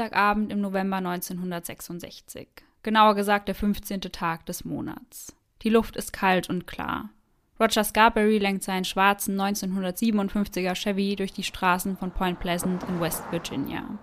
[0.00, 2.48] Dienstagabend im November 1966.
[2.82, 4.00] Genauer gesagt der 15.
[4.00, 5.36] Tag des Monats.
[5.60, 7.10] Die Luft ist kalt und klar.
[7.60, 13.30] Roger Scarberry lenkt seinen schwarzen 1957er Chevy durch die Straßen von Point Pleasant in West
[13.30, 13.98] Virginia.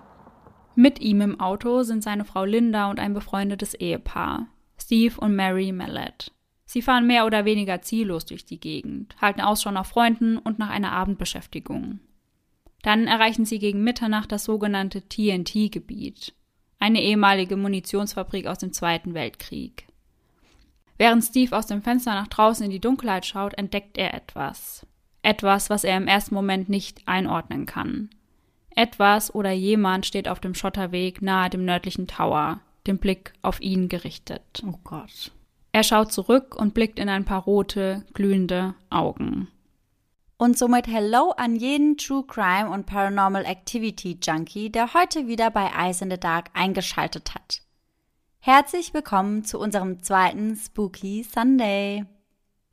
[0.75, 4.45] Mit ihm im Auto sind seine Frau Linda und ein befreundetes Ehepaar,
[4.79, 6.31] Steve und Mary Mallet.
[6.65, 10.69] Sie fahren mehr oder weniger ziellos durch die Gegend, halten Ausschau nach Freunden und nach
[10.69, 12.01] einer Abendbeschäftigung.
[12.81, 16.33] Dann erreichen sie gegen Mitternacht das sogenannte TNT-Gebiet,
[16.79, 19.87] eine ehemalige Munitionsfabrik aus dem Zweiten Weltkrieg.
[20.97, 24.85] Während Steve aus dem Fenster nach draußen in die Dunkelheit schaut, entdeckt er etwas.
[25.21, 28.09] Etwas, was er im ersten Moment nicht einordnen kann.
[28.75, 33.89] Etwas oder jemand steht auf dem Schotterweg nahe dem nördlichen Tower, den Blick auf ihn
[33.89, 34.63] gerichtet.
[34.65, 35.31] Oh Gott.
[35.71, 39.47] Er schaut zurück und blickt in ein paar rote, glühende Augen.
[40.39, 45.71] Und somit Hello an jeden True Crime und Paranormal Activity Junkie, der heute wieder bei
[45.75, 47.61] Eyes in the Dark eingeschaltet hat.
[48.39, 52.05] Herzlich willkommen zu unserem zweiten Spooky Sunday.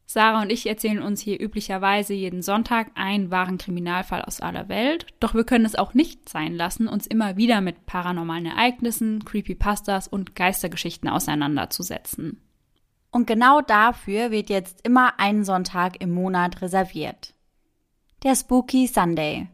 [0.05, 5.07] Sarah und ich erzählen uns hier üblicherweise jeden Sonntag einen wahren Kriminalfall aus aller Welt,
[5.19, 10.07] doch wir können es auch nicht sein lassen, uns immer wieder mit paranormalen Ereignissen, Creepypastas
[10.07, 12.43] und Geistergeschichten auseinanderzusetzen.
[13.11, 17.34] Und genau dafür wird jetzt immer ein Sonntag im Monat reserviert.
[18.25, 19.49] Der Spooky Sunday.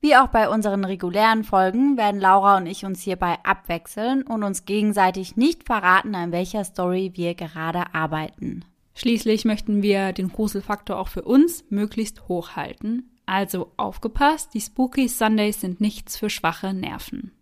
[0.00, 4.66] Wie auch bei unseren regulären Folgen werden Laura und ich uns hierbei abwechseln und uns
[4.66, 8.64] gegenseitig nicht verraten, an welcher Story wir gerade arbeiten.
[8.94, 13.10] Schließlich möchten wir den Gruselfaktor auch für uns möglichst hoch halten.
[13.26, 17.32] Also aufgepasst, die Spooky Sundays sind nichts für schwache Nerven.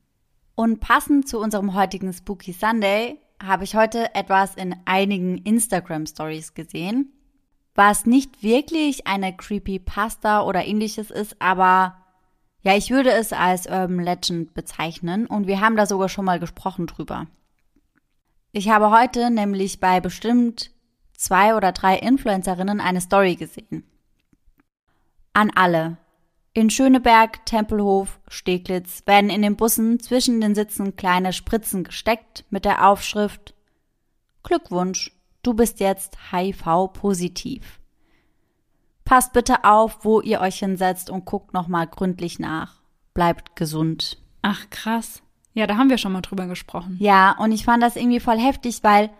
[0.54, 6.54] Und passend zu unserem heutigen Spooky Sunday habe ich heute etwas in einigen Instagram Stories
[6.54, 7.12] gesehen,
[7.74, 11.96] was nicht wirklich eine Creepypasta oder ähnliches ist, aber
[12.62, 16.38] ja, ich würde es als Urban Legend bezeichnen und wir haben da sogar schon mal
[16.38, 17.26] gesprochen drüber.
[18.52, 20.72] Ich habe heute nämlich bei bestimmt
[21.16, 23.84] zwei oder drei Influencerinnen eine Story gesehen.
[25.32, 25.98] An alle.
[26.52, 32.64] In Schöneberg, Tempelhof, Steglitz werden in den Bussen zwischen den Sitzen kleine Spritzen gesteckt mit
[32.64, 33.54] der Aufschrift
[34.42, 37.80] Glückwunsch, du bist jetzt HIV-positiv.
[39.04, 42.76] Passt bitte auf, wo ihr euch hinsetzt und guckt nochmal gründlich nach.
[43.12, 44.18] Bleibt gesund.
[44.42, 45.22] Ach, krass.
[45.52, 46.96] Ja, da haben wir schon mal drüber gesprochen.
[47.00, 49.10] Ja, und ich fand das irgendwie voll heftig, weil,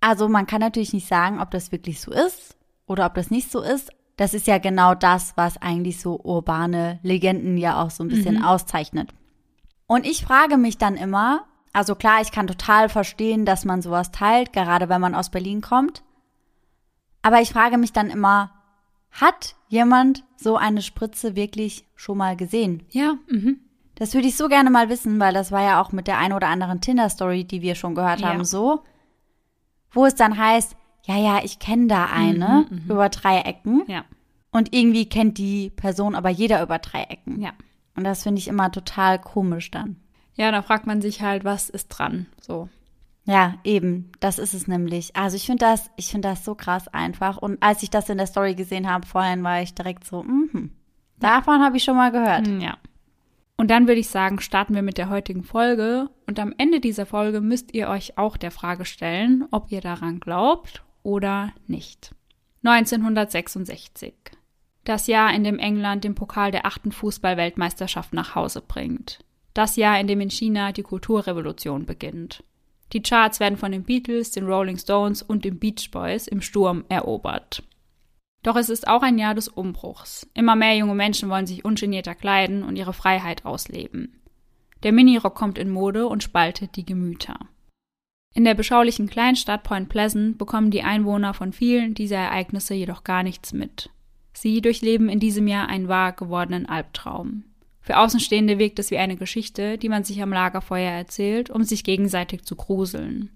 [0.00, 2.56] also man kann natürlich nicht sagen, ob das wirklich so ist
[2.86, 3.90] oder ob das nicht so ist.
[4.16, 8.36] Das ist ja genau das, was eigentlich so urbane Legenden ja auch so ein bisschen
[8.36, 8.44] mhm.
[8.44, 9.14] auszeichnet.
[9.86, 11.46] Und ich frage mich dann immer,
[11.76, 15.60] also klar, ich kann total verstehen, dass man sowas teilt, gerade wenn man aus Berlin
[15.60, 16.02] kommt.
[17.20, 18.50] Aber ich frage mich dann immer,
[19.10, 22.84] hat jemand so eine Spritze wirklich schon mal gesehen?
[22.92, 23.18] Ja.
[23.28, 23.60] Mhm.
[23.94, 26.32] Das würde ich so gerne mal wissen, weil das war ja auch mit der ein
[26.32, 28.28] oder anderen Tinder-Story, die wir schon gehört ja.
[28.28, 28.82] haben, so.
[29.90, 33.82] Wo es dann heißt, ja, ja, ich kenne da eine mhm, mhm, über drei Ecken.
[33.86, 34.06] Ja.
[34.50, 37.42] Und irgendwie kennt die Person aber jeder über drei Ecken.
[37.42, 37.52] Ja.
[37.96, 39.96] Und das finde ich immer total komisch dann.
[40.36, 42.26] Ja, da fragt man sich halt, was ist dran?
[42.40, 42.68] So.
[43.24, 45.16] Ja, eben, das ist es nämlich.
[45.16, 47.38] Also ich finde das, ich finde das so krass einfach.
[47.38, 50.70] Und als ich das in der Story gesehen habe, vorhin war ich direkt so, mhm.
[51.18, 52.46] Davon habe ich schon mal gehört.
[52.46, 52.76] Hm, ja.
[53.56, 56.10] Und dann würde ich sagen, starten wir mit der heutigen Folge.
[56.26, 60.20] Und am Ende dieser Folge müsst ihr euch auch der Frage stellen, ob ihr daran
[60.20, 62.14] glaubt oder nicht.
[62.64, 64.14] 1966.
[64.84, 69.24] Das Jahr, in dem England den Pokal der achten Fußball-Weltmeisterschaft nach Hause bringt.
[69.56, 72.44] Das Jahr, in dem in China die Kulturrevolution beginnt.
[72.92, 76.84] Die Charts werden von den Beatles, den Rolling Stones und den Beach Boys im Sturm
[76.90, 77.62] erobert.
[78.42, 80.28] Doch es ist auch ein Jahr des Umbruchs.
[80.34, 84.20] Immer mehr junge Menschen wollen sich ungenierter kleiden und ihre Freiheit ausleben.
[84.82, 87.38] Der Minirock kommt in Mode und spaltet die Gemüter.
[88.34, 93.22] In der beschaulichen Kleinstadt Point Pleasant bekommen die Einwohner von vielen dieser Ereignisse jedoch gar
[93.22, 93.88] nichts mit.
[94.34, 97.44] Sie durchleben in diesem Jahr einen wahr gewordenen Albtraum.
[97.86, 101.84] Für Außenstehende wirkt es wie eine Geschichte, die man sich am Lagerfeuer erzählt, um sich
[101.84, 103.30] gegenseitig zu gruseln.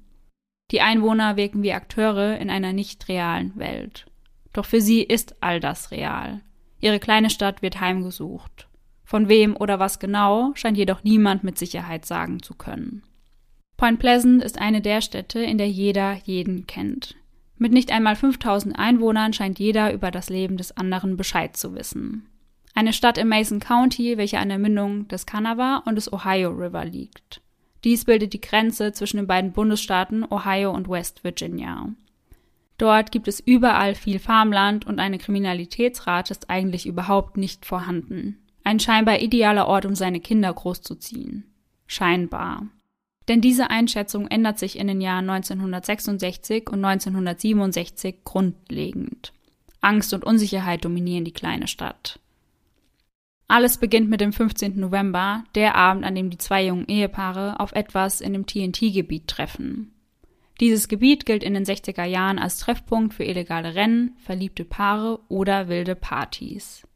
[0.73, 4.07] Die Einwohner wirken wie Akteure in einer nicht realen Welt.
[4.53, 6.41] Doch für sie ist all das real.
[6.81, 8.67] Ihre kleine Stadt wird heimgesucht.
[9.05, 13.05] Von wem oder was genau, scheint jedoch niemand mit Sicherheit sagen zu können.
[13.77, 17.15] Point Pleasant ist eine der Städte, in der jeder jeden kennt.
[17.57, 22.27] Mit nicht einmal 5000 Einwohnern scheint jeder über das Leben des anderen Bescheid zu wissen.
[22.81, 26.87] Eine Stadt im Mason County, welche an der Mündung des Kanawha und des Ohio River
[26.87, 27.43] liegt.
[27.85, 31.91] Dies bildet die Grenze zwischen den beiden Bundesstaaten Ohio und West Virginia.
[32.79, 38.39] Dort gibt es überall viel Farmland und eine Kriminalitätsrate ist eigentlich überhaupt nicht vorhanden.
[38.65, 41.53] Ein scheinbar idealer Ort, um seine Kinder großzuziehen.
[41.87, 42.67] scheinbar.
[43.29, 49.35] Denn diese Einschätzung ändert sich in den Jahren 1966 und 1967 grundlegend.
[49.83, 52.19] Angst und Unsicherheit dominieren die kleine Stadt.
[53.51, 54.79] Alles beginnt mit dem 15.
[54.79, 59.93] November, der Abend, an dem die zwei jungen Ehepaare auf etwas in dem TNT-Gebiet treffen.
[60.61, 65.67] Dieses Gebiet gilt in den 60er Jahren als Treffpunkt für illegale Rennen, verliebte Paare oder
[65.67, 66.87] wilde Partys.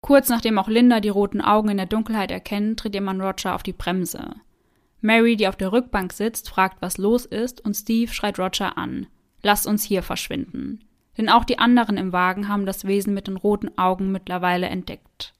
[0.00, 3.56] Kurz nachdem auch Linda die roten Augen in der Dunkelheit erkennt, tritt ihr Mann Roger
[3.56, 4.36] auf die Bremse.
[5.00, 9.08] Mary, die auf der Rückbank sitzt, fragt, was los ist, und Steve schreit Roger an.
[9.42, 10.84] Lass uns hier verschwinden.
[11.18, 15.34] Denn auch die anderen im Wagen haben das Wesen mit den roten Augen mittlerweile entdeckt.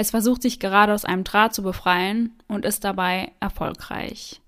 [0.00, 4.40] Es versucht sich gerade aus einem Draht zu befreien und ist dabei erfolgreich.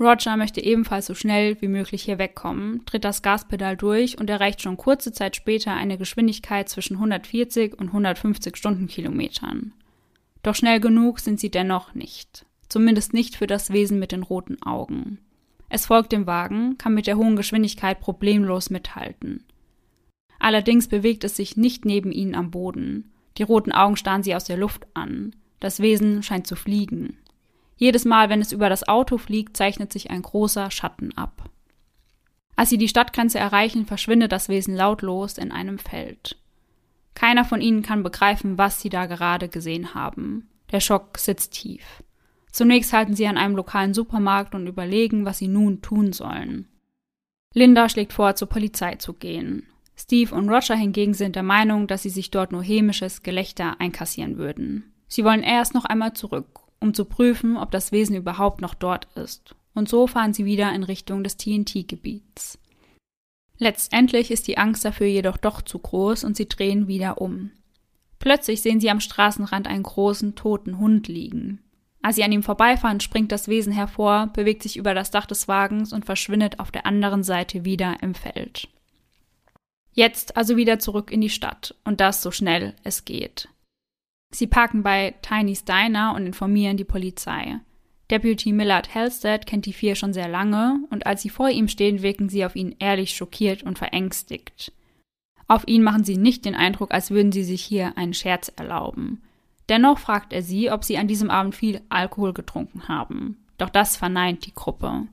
[0.00, 4.62] Roger möchte ebenfalls so schnell wie möglich hier wegkommen, tritt das Gaspedal durch und erreicht
[4.62, 9.74] schon kurze Zeit später eine Geschwindigkeit zwischen 140 und 150 Stundenkilometern.
[10.42, 12.46] Doch schnell genug sind sie dennoch nicht.
[12.70, 15.18] Zumindest nicht für das Wesen mit den roten Augen.
[15.68, 19.44] Es folgt dem Wagen, kann mit der hohen Geschwindigkeit problemlos mithalten.
[20.38, 23.12] Allerdings bewegt es sich nicht neben ihnen am Boden.
[23.38, 25.34] Die roten Augen starren sie aus der Luft an.
[25.60, 27.16] Das Wesen scheint zu fliegen.
[27.76, 31.48] Jedes Mal, wenn es über das Auto fliegt, zeichnet sich ein großer Schatten ab.
[32.56, 36.36] Als sie die Stadtgrenze erreichen, verschwindet das Wesen lautlos in einem Feld.
[37.14, 40.48] Keiner von ihnen kann begreifen, was sie da gerade gesehen haben.
[40.72, 42.02] Der Schock sitzt tief.
[42.50, 46.66] Zunächst halten sie an einem lokalen Supermarkt und überlegen, was sie nun tun sollen.
[47.54, 49.66] Linda schlägt vor, zur Polizei zu gehen.
[50.00, 54.38] Steve und Roger hingegen sind der Meinung, dass sie sich dort nur hämisches Gelächter einkassieren
[54.38, 54.92] würden.
[55.08, 59.08] Sie wollen erst noch einmal zurück, um zu prüfen, ob das Wesen überhaupt noch dort
[59.16, 59.56] ist.
[59.74, 62.58] Und so fahren sie wieder in Richtung des TNT-Gebiets.
[63.58, 67.50] Letztendlich ist die Angst dafür jedoch doch zu groß und sie drehen wieder um.
[68.20, 71.60] Plötzlich sehen sie am Straßenrand einen großen toten Hund liegen.
[72.02, 75.48] Als sie an ihm vorbeifahren, springt das Wesen hervor, bewegt sich über das Dach des
[75.48, 78.68] Wagens und verschwindet auf der anderen Seite wieder im Feld.
[79.98, 83.48] Jetzt also wieder zurück in die Stadt und das so schnell es geht.
[84.32, 87.58] Sie parken bei Tiny's Diner und informieren die Polizei.
[88.08, 92.00] Deputy Millard Halstead kennt die vier schon sehr lange und als sie vor ihm stehen,
[92.00, 94.70] wirken sie auf ihn ehrlich schockiert und verängstigt.
[95.48, 99.22] Auf ihn machen sie nicht den Eindruck, als würden sie sich hier einen Scherz erlauben.
[99.68, 103.44] Dennoch fragt er sie, ob sie an diesem Abend viel Alkohol getrunken haben.
[103.58, 105.08] Doch das verneint die Gruppe.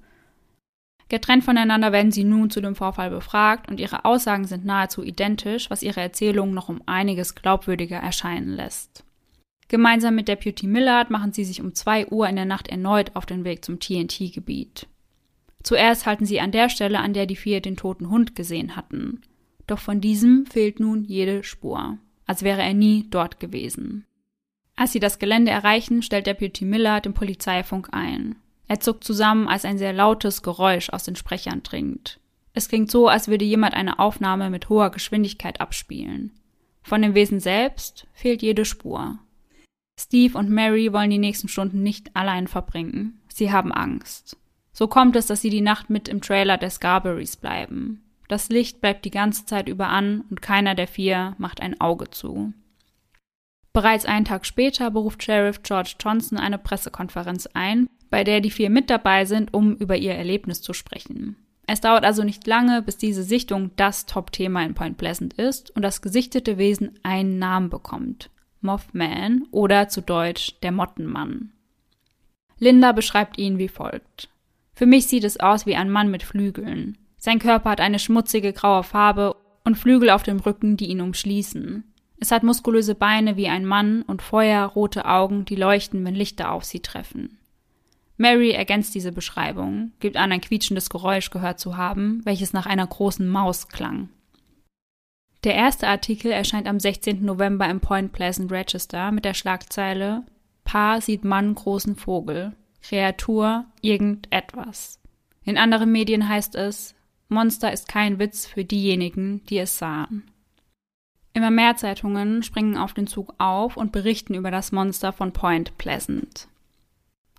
[1.16, 5.70] Getrennt voneinander werden sie nun zu dem Vorfall befragt und ihre Aussagen sind nahezu identisch,
[5.70, 9.06] was ihre Erzählung noch um einiges glaubwürdiger erscheinen lässt.
[9.70, 13.26] Gemeinsam mit Deputy Millard machen sie sich um 2 Uhr in der Nacht erneut auf
[13.26, 14.88] den Weg zum TNT-Gebiet.
[15.64, 19.22] Zuerst halten sie an der Stelle, an der die vier den toten Hund gesehen hatten.
[19.68, 24.04] Doch von diesem fehlt nun jede Spur, als wäre er nie dort gewesen.
[24.76, 28.36] Als sie das Gelände erreichen, stellt Deputy Millard den Polizeifunk ein.
[28.68, 32.20] Er zuckt zusammen, als ein sehr lautes Geräusch aus den Sprechern dringt.
[32.54, 36.32] Es klingt so, als würde jemand eine Aufnahme mit hoher Geschwindigkeit abspielen.
[36.82, 39.20] Von dem Wesen selbst fehlt jede Spur.
[40.00, 43.22] Steve und Mary wollen die nächsten Stunden nicht allein verbringen.
[43.28, 44.38] Sie haben Angst.
[44.72, 48.04] So kommt es, dass sie die Nacht mit im Trailer der Scarberries bleiben.
[48.28, 52.10] Das Licht bleibt die ganze Zeit über an und keiner der vier macht ein Auge
[52.10, 52.54] zu.
[53.76, 58.70] Bereits einen Tag später beruft Sheriff George Johnson eine Pressekonferenz ein, bei der die vier
[58.70, 61.36] mit dabei sind, um über ihr Erlebnis zu sprechen.
[61.68, 65.82] Es dauert also nicht lange, bis diese Sichtung das Top-Thema in Point Pleasant ist und
[65.82, 68.30] das gesichtete Wesen einen Namen bekommt.
[68.62, 71.52] Mothman oder zu Deutsch der Mottenmann.
[72.58, 74.30] Linda beschreibt ihn wie folgt.
[74.74, 76.98] Für mich sieht es aus wie ein Mann mit Flügeln.
[77.18, 81.84] Sein Körper hat eine schmutzige graue Farbe und Flügel auf dem Rücken, die ihn umschließen.
[82.18, 86.64] Es hat muskulöse Beine wie ein Mann und feuerrote Augen, die leuchten, wenn Lichter auf
[86.64, 87.38] sie treffen.
[88.18, 92.88] Mary ergänzt diese Beschreibung, gibt an, ein quietschendes Geräusch gehört zu haben, welches nach einer
[92.88, 94.10] großen Maus klang.
[95.44, 97.24] Der erste Artikel erscheint am 16.
[97.24, 100.24] November im Point Pleasant Register mit der Schlagzeile
[100.64, 105.00] Paar sieht Mann großen Vogel, Kreatur irgendetwas.
[105.44, 106.96] In anderen Medien heißt es
[107.30, 110.24] Monster ist kein Witz für diejenigen, die es sahen.
[111.36, 115.78] Immer mehr Zeitungen springen auf den Zug auf und berichten über das Monster von Point
[115.78, 116.48] Pleasant.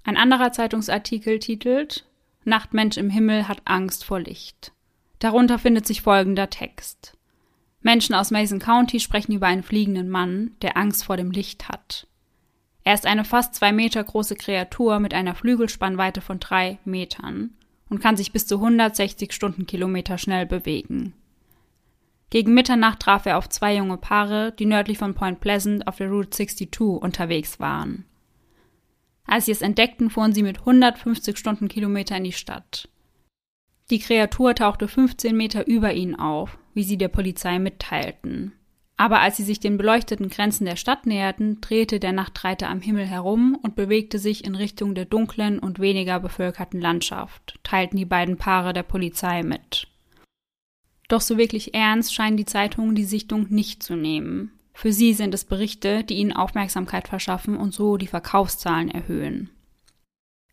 [0.04, 2.04] Ein anderer Zeitungsartikel titelt
[2.44, 4.72] Nachtmensch im Himmel hat Angst vor Licht.
[5.18, 7.16] Darunter findet sich folgender Text.
[7.80, 12.06] Menschen aus Mason County sprechen über einen fliegenden Mann, der Angst vor dem Licht hat.
[12.84, 17.54] Er ist eine fast zwei Meter große Kreatur mit einer Flügelspannweite von drei Metern
[17.88, 21.14] und kann sich bis zu 160 Stundenkilometer schnell bewegen.
[22.30, 26.09] Gegen Mitternacht traf er auf zwei junge Paare, die nördlich von Point Pleasant auf der
[26.09, 28.04] Route 62 unterwegs waren.
[29.26, 32.88] Als sie es entdeckten, fuhren sie mit 150 Stundenkilometer in die Stadt.
[33.90, 38.52] Die Kreatur tauchte 15 Meter über ihnen auf, wie sie der Polizei mitteilten.
[38.97, 43.04] Aber als sie sich den beleuchteten Grenzen der Stadt näherten, drehte der Nachtreiter am Himmel
[43.04, 48.38] herum und bewegte sich in Richtung der dunklen und weniger bevölkerten Landschaft, teilten die beiden
[48.38, 49.87] Paare der Polizei mit.
[51.08, 54.52] Doch so wirklich ernst scheinen die Zeitungen die Sichtung nicht zu nehmen.
[54.72, 59.50] Für sie sind es Berichte, die ihnen Aufmerksamkeit verschaffen und so die Verkaufszahlen erhöhen.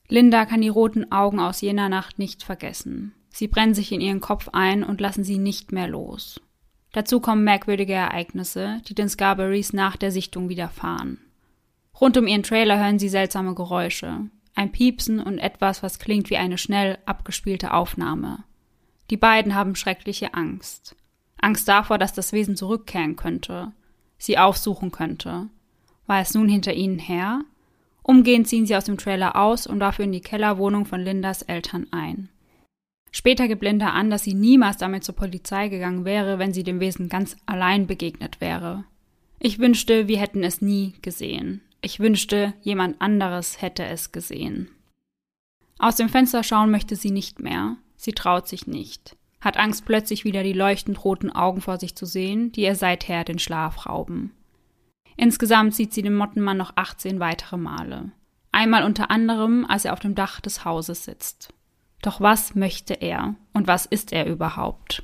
[0.08, 3.14] Linda kann die roten Augen aus jener Nacht nicht vergessen.
[3.30, 6.40] Sie brennen sich in ihren Kopf ein und lassen sie nicht mehr los.
[6.92, 11.18] Dazu kommen merkwürdige Ereignisse, die den Scarberries nach der Sichtung widerfahren.
[12.00, 16.38] Rund um ihren Trailer hören sie seltsame Geräusche, ein Piepsen und etwas, was klingt wie
[16.38, 18.44] eine schnell abgespielte Aufnahme.
[19.14, 20.96] Die beiden haben schreckliche Angst.
[21.40, 23.72] Angst davor, dass das Wesen zurückkehren könnte,
[24.18, 25.50] sie aufsuchen könnte.
[26.08, 27.42] War es nun hinter ihnen her?
[28.02, 31.86] Umgehend ziehen sie aus dem Trailer aus und dafür in die Kellerwohnung von Lindas Eltern
[31.92, 32.30] ein.
[33.12, 36.80] Später gibt Linda an, dass sie niemals damit zur Polizei gegangen wäre, wenn sie dem
[36.80, 38.84] Wesen ganz allein begegnet wäre.
[39.38, 41.62] Ich wünschte, wir hätten es nie gesehen.
[41.82, 44.70] Ich wünschte, jemand anderes hätte es gesehen.
[45.78, 47.78] Aus dem Fenster schauen möchte sie nicht mehr.
[48.04, 52.06] Sie traut sich nicht hat Angst, plötzlich wieder die leuchtend roten Augen vor sich zu
[52.06, 54.32] sehen, die ihr seither den Schlaf rauben.
[55.18, 58.12] Insgesamt sieht sie den Mottenmann noch 18 weitere Male.
[58.52, 61.54] Einmal unter anderem, als er auf dem Dach des Hauses sitzt.
[62.02, 65.04] Doch was möchte er und was ist er überhaupt?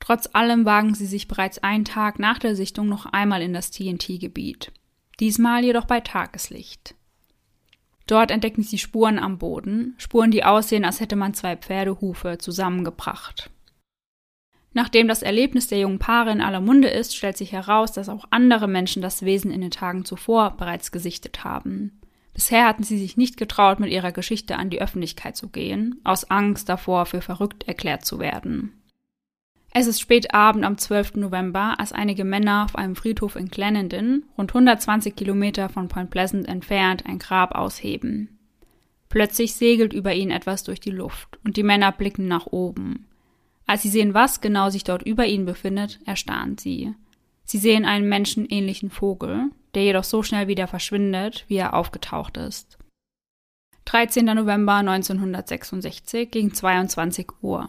[0.00, 3.70] Trotz allem wagen sie sich bereits einen Tag nach der Sichtung noch einmal in das
[3.70, 4.72] TNT-Gebiet.
[5.20, 6.94] Diesmal jedoch bei Tageslicht.
[8.06, 13.50] Dort entdecken sie Spuren am Boden, Spuren, die aussehen, als hätte man zwei Pferdehufe zusammengebracht.
[14.72, 18.26] Nachdem das Erlebnis der jungen Paare in aller Munde ist, stellt sich heraus, dass auch
[18.30, 22.00] andere Menschen das Wesen in den Tagen zuvor bereits gesichtet haben.
[22.34, 26.30] Bisher hatten sie sich nicht getraut, mit ihrer Geschichte an die Öffentlichkeit zu gehen, aus
[26.30, 28.74] Angst davor, für verrückt erklärt zu werden.
[29.78, 31.16] Es ist spät Abend am 12.
[31.16, 36.48] November, als einige Männer auf einem Friedhof in Clarendon, rund 120 Kilometer von Point Pleasant
[36.48, 38.38] entfernt, ein Grab ausheben.
[39.10, 43.04] Plötzlich segelt über ihnen etwas durch die Luft und die Männer blicken nach oben.
[43.66, 46.94] Als sie sehen, was genau sich dort über ihnen befindet, erstarren sie.
[47.44, 52.78] Sie sehen einen menschenähnlichen Vogel, der jedoch so schnell wieder verschwindet, wie er aufgetaucht ist.
[53.84, 54.24] 13.
[54.24, 57.68] November 1966 gegen 22 Uhr.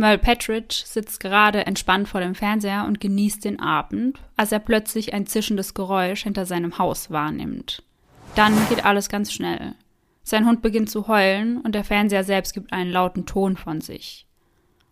[0.00, 5.12] Merle Patridge sitzt gerade entspannt vor dem Fernseher und genießt den Abend, als er plötzlich
[5.12, 7.82] ein zischendes Geräusch hinter seinem Haus wahrnimmt.
[8.34, 9.74] Dann geht alles ganz schnell.
[10.22, 14.26] Sein Hund beginnt zu heulen und der Fernseher selbst gibt einen lauten Ton von sich.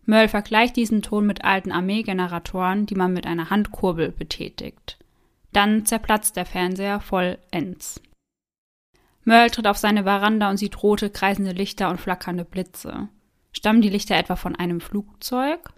[0.04, 4.98] Merle vergleicht diesen Ton mit alten Armeegeneratoren, die man mit einer Handkurbel betätigt.
[5.54, 8.02] Dann zerplatzt der Fernseher vollends.
[9.24, 13.08] Merle tritt auf seine Veranda und sieht rote, kreisende Lichter und flackernde Blitze.
[13.52, 15.70] Stammen die Lichter etwa von einem Flugzeug?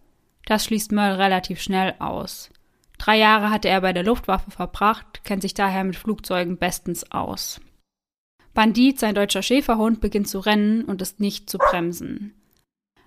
[0.46, 2.50] Das schließt Merle relativ schnell aus.
[2.98, 7.60] Drei Jahre hatte er bei der Luftwaffe verbracht, kennt sich daher mit Flugzeugen bestens aus.
[8.52, 12.34] Bandit, sein deutscher Schäferhund, beginnt zu rennen und ist nicht zu bremsen.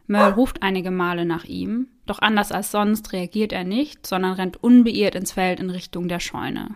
[0.08, 4.62] Merle ruft einige Male nach ihm, doch anders als sonst reagiert er nicht, sondern rennt
[4.64, 6.76] unbeirrt ins Feld in Richtung der Scheune.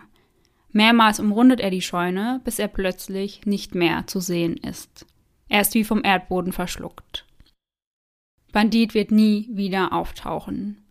[0.70, 5.06] Mehrmals umrundet er die Scheune, bis er plötzlich nicht mehr zu sehen ist.
[5.48, 7.24] Er ist wie vom Erdboden verschluckt.
[8.52, 10.82] Bandit wird nie wieder auftauchen.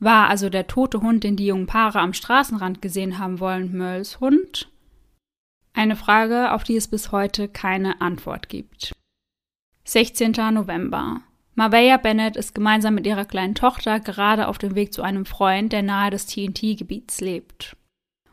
[0.00, 4.20] War also der tote Hund, den die jungen Paare am Straßenrand gesehen haben wollen, Mölls
[4.20, 4.70] Hund?
[5.72, 8.92] Eine Frage, auf die es bis heute keine Antwort gibt.
[9.84, 10.32] 16.
[10.52, 11.22] November.
[11.54, 15.72] Mavea Bennett ist gemeinsam mit ihrer kleinen Tochter gerade auf dem Weg zu einem Freund,
[15.72, 17.76] der nahe des TNT-Gebiets lebt.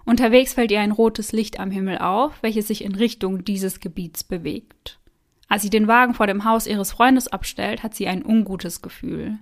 [0.06, 4.24] Unterwegs fällt ihr ein rotes Licht am Himmel auf, welches sich in Richtung dieses Gebiets
[4.24, 5.00] bewegt.
[5.48, 9.40] Als sie den Wagen vor dem Haus ihres Freundes abstellt, hat sie ein ungutes Gefühl.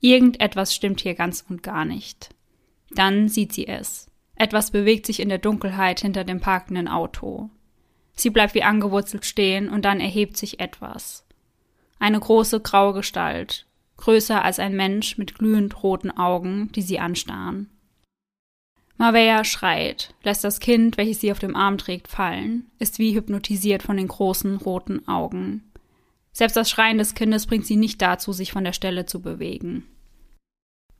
[0.00, 2.30] Irgendetwas stimmt hier ganz und gar nicht.
[2.90, 4.10] Dann sieht sie es.
[4.36, 7.50] Etwas bewegt sich in der Dunkelheit hinter dem parkenden Auto.
[8.14, 11.26] Sie bleibt wie angewurzelt stehen und dann erhebt sich etwas.
[11.98, 17.70] Eine große graue Gestalt, größer als ein Mensch mit glühend roten Augen, die sie anstarren.
[18.96, 23.82] Mavea schreit, lässt das Kind, welches sie auf dem Arm trägt, fallen, ist wie hypnotisiert
[23.82, 25.64] von den großen roten Augen.
[26.32, 29.84] Selbst das Schreien des Kindes bringt sie nicht dazu, sich von der Stelle zu bewegen.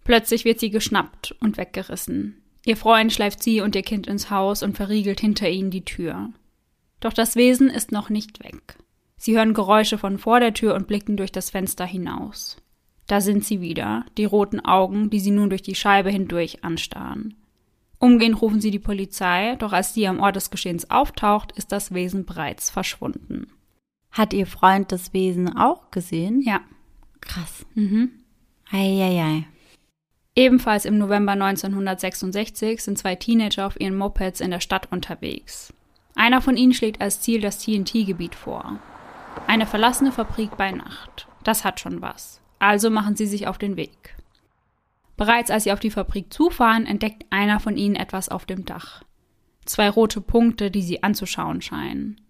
[0.04, 2.42] Plötzlich wird sie geschnappt und weggerissen.
[2.66, 6.30] Ihr Freund schleift sie und ihr Kind ins Haus und verriegelt hinter ihnen die Tür.
[7.00, 8.76] Doch das Wesen ist noch nicht weg.
[9.16, 12.56] Sie hören Geräusche von vor der Tür und blicken durch das Fenster hinaus.
[13.06, 17.34] Da sind sie wieder, die roten Augen, die sie nun durch die Scheibe hindurch anstarren.
[18.04, 21.94] Umgehend rufen sie die Polizei, doch als die am Ort des Geschehens auftaucht, ist das
[21.94, 23.46] Wesen bereits verschwunden.
[24.10, 26.42] Hat Ihr Freund das Wesen auch gesehen?
[26.42, 26.60] Ja.
[27.22, 27.64] Krass.
[27.72, 28.10] Mhm.
[28.70, 29.46] Eieiei.
[30.36, 35.72] Ebenfalls im November 1966 sind zwei Teenager auf ihren Mopeds in der Stadt unterwegs.
[36.14, 38.80] Einer von ihnen schlägt als Ziel das TNT-Gebiet vor.
[39.46, 41.26] Eine verlassene Fabrik bei Nacht.
[41.42, 42.42] Das hat schon was.
[42.58, 44.14] Also machen sie sich auf den Weg.
[45.16, 49.02] Bereits als sie auf die Fabrik zufahren, entdeckt einer von ihnen etwas auf dem Dach.
[49.64, 52.20] Zwei rote Punkte, die sie anzuschauen scheinen.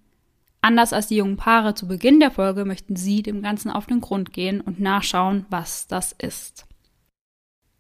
[0.61, 4.01] Anders als die jungen Paare zu Beginn der Folge möchten sie dem Ganzen auf den
[4.01, 6.67] Grund gehen und nachschauen, was das ist.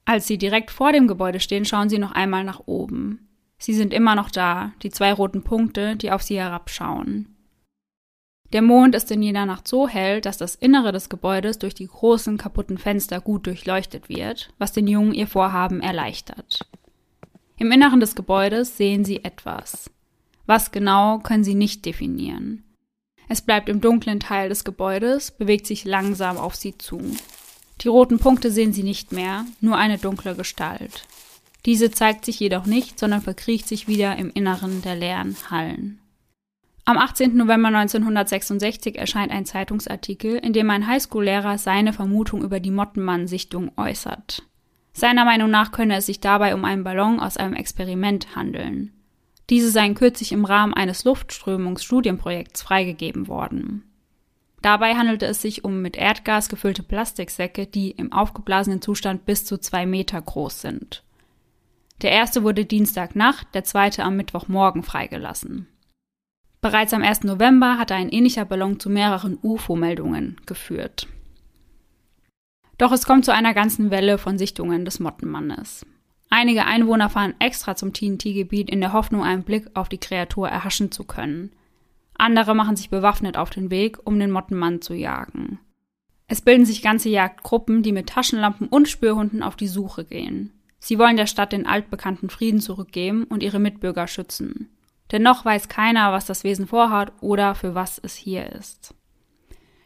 [0.04, 3.28] Als sie direkt vor dem Gebäude stehen, schauen sie noch einmal nach oben.
[3.56, 7.33] Sie sind immer noch da, die zwei roten Punkte, die auf sie herabschauen.
[8.54, 11.88] Der Mond ist in jener Nacht so hell, dass das Innere des Gebäudes durch die
[11.88, 16.60] großen kaputten Fenster gut durchleuchtet wird, was den Jungen ihr Vorhaben erleichtert.
[17.58, 19.90] Im Inneren des Gebäudes sehen sie etwas.
[20.46, 22.62] Was genau, können sie nicht definieren.
[23.28, 27.00] Es bleibt im dunklen Teil des Gebäudes, bewegt sich langsam auf sie zu.
[27.80, 31.08] Die roten Punkte sehen sie nicht mehr, nur eine dunkle Gestalt.
[31.66, 35.98] Diese zeigt sich jedoch nicht, sondern verkriecht sich wieder im Inneren der leeren Hallen.
[36.86, 37.34] Am 18.
[37.34, 44.42] November 1966 erscheint ein Zeitungsartikel, in dem ein Highschool-Lehrer seine Vermutung über die Mottenmann-Sichtung äußert.
[44.92, 48.92] Seiner Meinung nach könne es sich dabei um einen Ballon aus einem Experiment handeln.
[49.48, 53.90] Diese seien kürzlich im Rahmen eines Luftströmungsstudienprojekts freigegeben worden.
[54.60, 59.58] Dabei handelte es sich um mit Erdgas gefüllte Plastiksäcke, die im aufgeblasenen Zustand bis zu
[59.58, 61.02] zwei Meter groß sind.
[62.02, 65.66] Der erste wurde Dienstagnacht, der zweite am Mittwochmorgen freigelassen.
[66.64, 67.24] Bereits am 1.
[67.24, 71.06] November hatte ein ähnlicher Ballon zu mehreren UFO-Meldungen geführt.
[72.78, 75.84] Doch es kommt zu einer ganzen Welle von Sichtungen des Mottenmannes.
[76.30, 80.90] Einige Einwohner fahren extra zum TNT-Gebiet in der Hoffnung, einen Blick auf die Kreatur erhaschen
[80.90, 81.52] zu können.
[82.14, 85.58] Andere machen sich bewaffnet auf den Weg, um den Mottenmann zu jagen.
[86.28, 90.50] Es bilden sich ganze Jagdgruppen, die mit Taschenlampen und Spürhunden auf die Suche gehen.
[90.78, 94.70] Sie wollen der Stadt den altbekannten Frieden zurückgeben und ihre Mitbürger schützen.
[95.14, 98.96] Denn noch weiß keiner, was das Wesen vorhat oder für was es hier ist.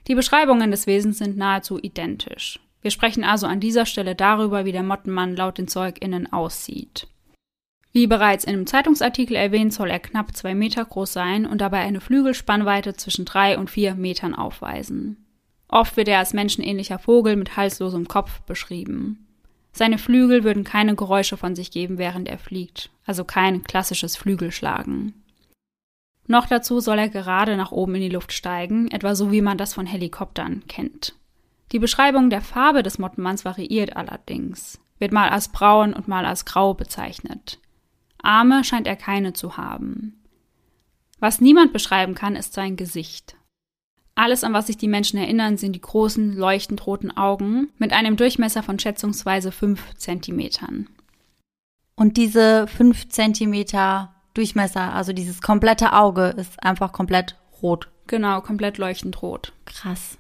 [0.07, 2.61] Die Beschreibungen des Wesens sind nahezu identisch.
[2.81, 7.09] Wir sprechen also an dieser Stelle darüber, wie der Mottenmann laut den ZeugInnen aussieht.
[7.93, 11.81] Wie bereits in einem Zeitungsartikel erwähnt, soll er knapp zwei Meter groß sein und dabei
[11.81, 15.27] eine Flügelspannweite zwischen drei und vier Metern aufweisen.
[15.69, 19.28] Oft wird er als menschenähnlicher Vogel mit halslosem Kopf beschrieben.
[19.79, 25.23] Seine Flügel würden keine Geräusche von sich geben, während er fliegt, also kein klassisches Flügelschlagen.
[26.27, 29.57] Noch dazu soll er gerade nach oben in die Luft steigen, etwa so wie man
[29.57, 31.15] das von Helikoptern kennt.
[31.71, 36.45] Die Beschreibung der Farbe des Mottenmanns variiert allerdings, wird mal als braun und mal als
[36.45, 37.61] grau bezeichnet.
[38.21, 40.25] Arme scheint er keine zu haben.
[41.21, 43.37] Was niemand beschreiben kann, ist sein Gesicht.
[44.19, 48.17] Alles, an was sich die Menschen erinnern, sind die großen, leuchtend roten Augen mit einem
[48.17, 50.89] Durchmesser von schätzungsweise fünf Zentimetern.
[51.95, 57.91] Und diese fünf Zentimeter Durchmesser, also dieses komplette Auge, ist einfach komplett rot.
[58.09, 59.53] Genau, komplett leuchtend rot.
[59.67, 60.19] Krass.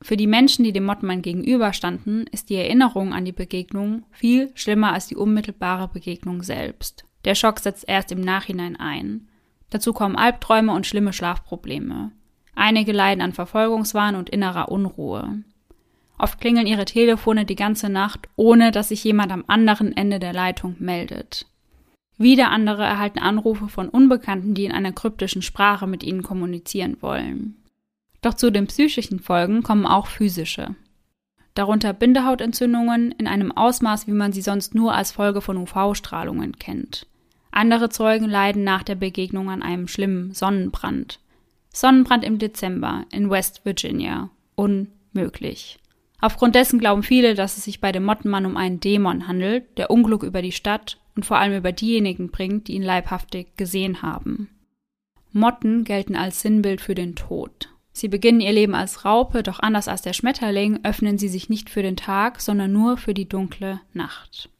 [0.00, 4.92] Für die Menschen, die dem Mottenmann gegenüberstanden, ist die Erinnerung an die Begegnung viel schlimmer
[4.92, 7.04] als die unmittelbare Begegnung selbst.
[7.24, 9.26] Der Schock setzt erst im Nachhinein ein.
[9.70, 12.12] Dazu kommen Albträume und schlimme Schlafprobleme.
[12.58, 15.44] Einige leiden an Verfolgungswahn und innerer Unruhe.
[16.18, 20.32] Oft klingeln ihre Telefone die ganze Nacht, ohne dass sich jemand am anderen Ende der
[20.32, 21.46] Leitung meldet.
[22.16, 27.54] Wieder andere erhalten Anrufe von Unbekannten, die in einer kryptischen Sprache mit ihnen kommunizieren wollen.
[28.22, 30.74] Doch zu den psychischen Folgen kommen auch physische.
[31.54, 37.06] Darunter Bindehautentzündungen in einem Ausmaß, wie man sie sonst nur als Folge von UV-Strahlungen kennt.
[37.52, 41.20] Andere Zeugen leiden nach der Begegnung an einem schlimmen Sonnenbrand.
[41.72, 44.30] Sonnenbrand im Dezember in West Virginia.
[44.54, 45.78] Unmöglich.
[46.20, 49.90] Aufgrund dessen glauben viele, dass es sich bei dem Mottenmann um einen Dämon handelt, der
[49.90, 54.48] Unglück über die Stadt und vor allem über diejenigen bringt, die ihn leibhaftig gesehen haben.
[55.32, 57.68] Motten gelten als Sinnbild für den Tod.
[57.92, 61.70] Sie beginnen ihr Leben als Raupe, doch anders als der Schmetterling öffnen sie sich nicht
[61.70, 64.50] für den Tag, sondern nur für die dunkle Nacht.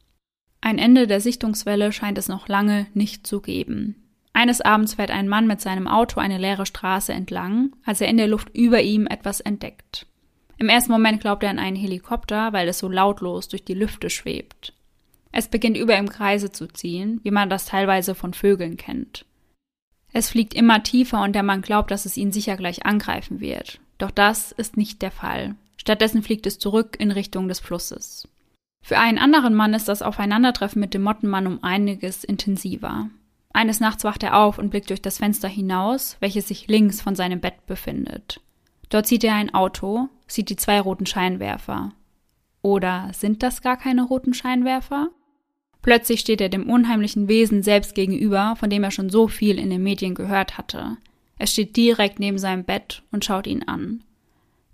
[0.61, 3.95] Ein Ende der Sichtungswelle scheint es noch lange nicht zu geben.
[4.33, 8.17] Eines Abends fährt ein Mann mit seinem Auto eine leere Straße entlang, als er in
[8.17, 10.05] der Luft über ihm etwas entdeckt.
[10.57, 14.09] Im ersten Moment glaubt er an einen Helikopter, weil es so lautlos durch die Lüfte
[14.09, 14.73] schwebt.
[15.31, 19.25] Es beginnt über ihm Kreise zu ziehen, wie man das teilweise von Vögeln kennt.
[20.11, 23.79] Es fliegt immer tiefer und der Mann glaubt, dass es ihn sicher gleich angreifen wird.
[23.99, 25.55] Doch das ist nicht der Fall.
[25.77, 28.27] Stattdessen fliegt es zurück in Richtung des Flusses.
[28.81, 33.09] Für einen anderen Mann ist das Aufeinandertreffen mit dem Mottenmann um einiges intensiver.
[33.51, 37.15] Eines Nachts wacht er auf und blickt durch das Fenster hinaus, welches sich links von
[37.15, 38.41] seinem Bett befindet.
[38.89, 41.93] Dort sieht er ein Auto, sieht die zwei roten Scheinwerfer.
[42.61, 45.09] Oder sind das gar keine roten Scheinwerfer?
[45.81, 49.69] Plötzlich steht er dem unheimlichen Wesen selbst gegenüber, von dem er schon so viel in
[49.69, 50.97] den Medien gehört hatte.
[51.37, 54.03] Er steht direkt neben seinem Bett und schaut ihn an.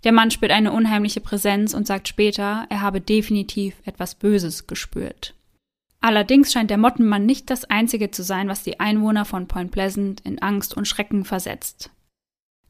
[0.02, 5.34] Der Mann spürt eine unheimliche Präsenz und sagt später, er habe definitiv etwas Böses gespürt.
[6.06, 10.20] Allerdings scheint der Mottenmann nicht das einzige zu sein, was die Einwohner von Point Pleasant
[10.20, 11.90] in Angst und Schrecken versetzt.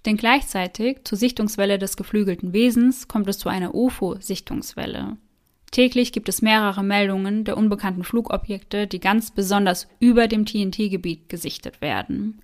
[0.07, 5.19] Denn gleichzeitig zur Sichtungswelle des geflügelten Wesens kommt es zu einer UFO-Sichtungswelle.
[5.71, 11.83] Täglich gibt es mehrere Meldungen der unbekannten Flugobjekte, die ganz besonders über dem TNT-Gebiet gesichtet
[11.83, 12.41] werden.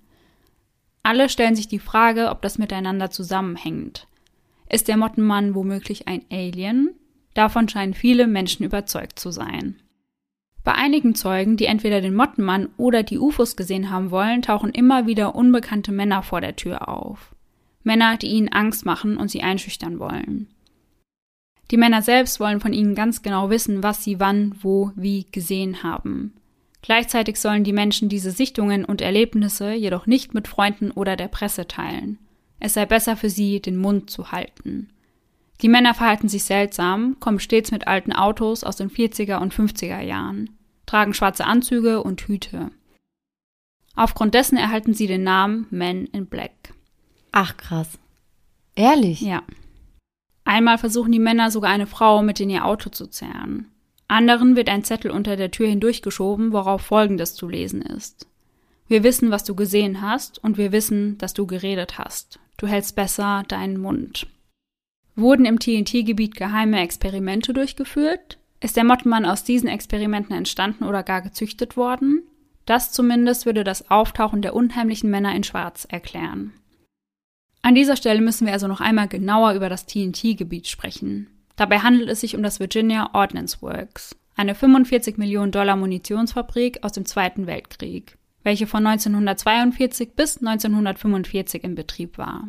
[1.01, 4.05] Alle stellen sich die Frage, ob das miteinander zusammenhängt.
[4.69, 6.91] Ist der Mottenmann womöglich ein Alien?
[7.33, 9.79] Davon scheinen viele Menschen überzeugt zu sein.
[10.63, 15.07] Bei einigen Zeugen, die entweder den Mottenmann oder die UFOs gesehen haben wollen, tauchen immer
[15.07, 17.35] wieder unbekannte Männer vor der Tür auf.
[17.83, 20.47] Männer, die ihnen Angst machen und sie einschüchtern wollen.
[21.71, 25.83] Die Männer selbst wollen von ihnen ganz genau wissen, was sie wann, wo, wie gesehen
[25.83, 26.33] haben.
[26.81, 31.67] Gleichzeitig sollen die Menschen diese Sichtungen und Erlebnisse jedoch nicht mit Freunden oder der Presse
[31.67, 32.19] teilen.
[32.59, 34.89] Es sei besser für sie, den Mund zu halten.
[35.61, 40.01] Die Männer verhalten sich seltsam, kommen stets mit alten Autos aus den 40er und 50er
[40.01, 40.49] Jahren,
[40.85, 42.71] tragen schwarze Anzüge und Hüte.
[43.95, 46.73] Aufgrund dessen erhalten sie den Namen Men in Black.
[47.31, 47.99] Ach krass.
[48.75, 49.21] Ehrlich?
[49.21, 49.43] Ja.
[50.45, 53.71] Einmal versuchen die Männer sogar eine Frau mit in ihr Auto zu zerren.
[54.07, 58.27] Anderen wird ein Zettel unter der Tür hindurchgeschoben, worauf Folgendes zu lesen ist.
[58.87, 62.39] Wir wissen, was du gesehen hast, und wir wissen, dass du geredet hast.
[62.57, 64.27] Du hältst besser deinen Mund.
[65.15, 68.39] Wurden im TNT-Gebiet geheime Experimente durchgeführt?
[68.61, 72.23] Ist der Mottenmann aus diesen Experimenten entstanden oder gar gezüchtet worden?
[72.65, 76.53] Das zumindest würde das Auftauchen der unheimlichen Männer in Schwarz erklären.
[77.61, 81.27] An dieser Stelle müssen wir also noch einmal genauer über das TNT-Gebiet sprechen.
[81.55, 86.93] Dabei handelt es sich um das Virginia Ordnance Works, eine 45 Millionen Dollar Munitionsfabrik aus
[86.93, 92.47] dem Zweiten Weltkrieg, welche von 1942 bis 1945 in Betrieb war.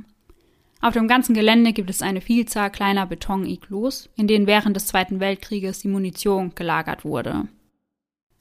[0.84, 5.18] Auf dem ganzen Gelände gibt es eine Vielzahl kleiner Beton-Iglus, in denen während des Zweiten
[5.18, 7.48] Weltkrieges die Munition gelagert wurde.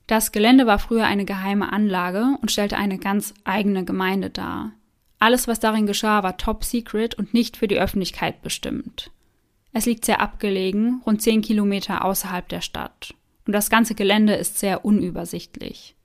[0.08, 4.74] Das Gelände war früher eine geheime Anlage und stellte eine ganz eigene Gemeinde dar,
[5.20, 9.10] alles, was darin geschah, war top secret und nicht für die Öffentlichkeit bestimmt.
[9.72, 13.14] Es liegt sehr abgelegen, rund 10 Kilometer außerhalb der Stadt.
[13.48, 15.96] Und das ganze Gelände ist sehr unübersichtlich.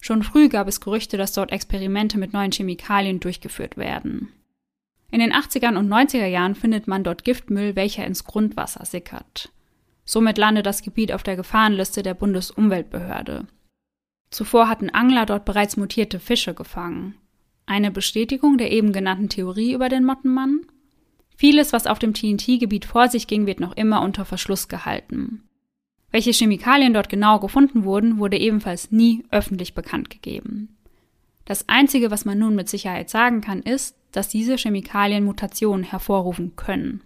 [0.00, 4.32] Schon früh gab es Gerüchte, dass dort Experimente mit neuen Chemikalien durchgeführt werden.
[5.10, 9.50] In den 80ern und 90er Jahren findet man dort Giftmüll, welcher ins Grundwasser sickert.
[10.04, 13.46] Somit landet das Gebiet auf der Gefahrenliste der Bundesumweltbehörde.
[14.30, 17.14] Zuvor hatten Angler dort bereits mutierte Fische gefangen.
[17.64, 20.60] Eine Bestätigung der eben genannten Theorie über den Mottenmann?
[21.36, 25.44] Vieles, was auf dem TNT-Gebiet vor sich ging, wird noch immer unter Verschluss gehalten.
[26.10, 30.76] Welche Chemikalien dort genau gefunden wurden, wurde ebenfalls nie öffentlich bekannt gegeben.
[31.44, 36.56] Das Einzige, was man nun mit Sicherheit sagen kann, ist, dass diese Chemikalien Mutationen hervorrufen
[36.56, 37.02] können.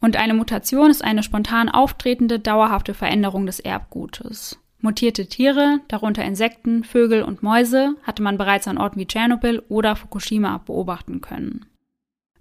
[0.00, 4.58] Und eine Mutation ist eine spontan auftretende, dauerhafte Veränderung des Erbgutes.
[4.80, 9.96] Mutierte Tiere, darunter Insekten, Vögel und Mäuse, hatte man bereits an Orten wie Tschernobyl oder
[9.96, 11.66] Fukushima beobachten können.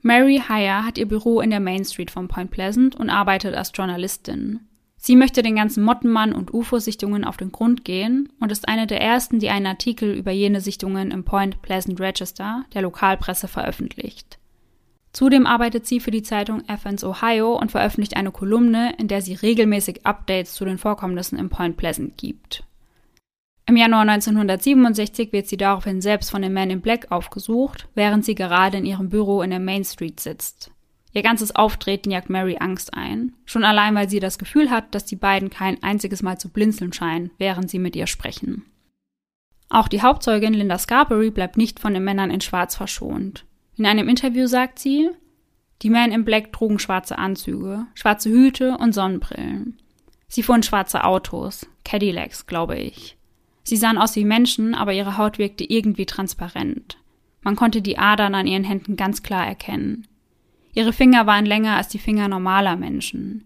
[0.02, 3.71] Mary Heyer hat ihr Büro in der Main Street von Point Pleasant und arbeitet als
[3.74, 4.60] Journalistin.
[5.06, 9.02] Sie möchte den ganzen Mottenmann und UFO-Sichtungen auf den Grund gehen und ist eine der
[9.02, 14.39] ersten, die einen Artikel über jene Sichtungen im Point Pleasant Register der Lokalpresse veröffentlicht.
[15.13, 19.36] Zudem arbeitet sie für die Zeitung Athens, Ohio und veröffentlicht eine Kolumne, in der sie
[19.36, 22.63] regelmäßig Updates zu den Vorkommnissen im Point Pleasant gibt.
[23.68, 28.34] Im Januar 1967 wird sie daraufhin selbst von den Men in Black aufgesucht, während sie
[28.34, 30.72] gerade in ihrem Büro in der Main Street sitzt.
[31.15, 35.06] Ihr ganzes Auftreten jagt Mary Angst ein, schon allein weil sie das Gefühl hat, dass
[35.06, 38.65] die beiden kein einziges Mal zu blinzeln scheinen, während sie mit ihr sprechen.
[39.69, 43.45] Auch die Hauptzeugin Linda Scarberry bleibt nicht von den Männern in Schwarz verschont.
[43.78, 45.10] In einem Interview sagt sie,
[45.82, 49.78] die Men in Black trugen schwarze Anzüge, schwarze Hüte und Sonnenbrillen.
[50.28, 53.17] Sie fuhren schwarze Autos, Cadillacs, glaube ich.
[53.63, 56.97] Sie sahen aus wie Menschen, aber ihre Haut wirkte irgendwie transparent.
[57.41, 60.08] Man konnte die Adern an ihren Händen ganz klar erkennen.
[60.75, 63.45] Ihre Finger waren länger als die Finger normaler Menschen.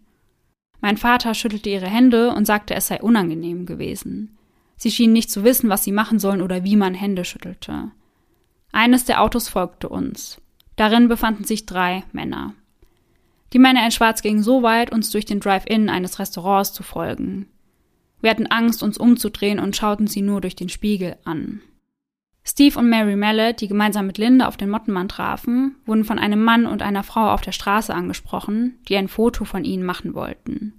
[0.82, 4.38] Mein Vater schüttelte ihre Hände und sagte, es sei unangenehm gewesen.
[4.78, 7.92] Sie schienen nicht zu wissen, was sie machen sollen oder wie man Hände schüttelte.
[8.72, 10.42] Eines der Autos folgte uns.
[10.76, 12.56] Darin befanden sich drei Männer.
[13.54, 17.48] Die Männer in Schwarz gingen so weit, uns durch den Drive-In eines Restaurants zu folgen.
[18.22, 21.62] Wir hatten Angst, uns umzudrehen und schauten sie nur durch den Spiegel an.
[22.50, 26.44] Steve und Mary Mallet, die gemeinsam mit Linda auf den Mottenmann trafen, wurden von einem
[26.44, 30.74] Mann und einer Frau auf der Straße angesprochen, die ein Foto von ihnen machen wollten.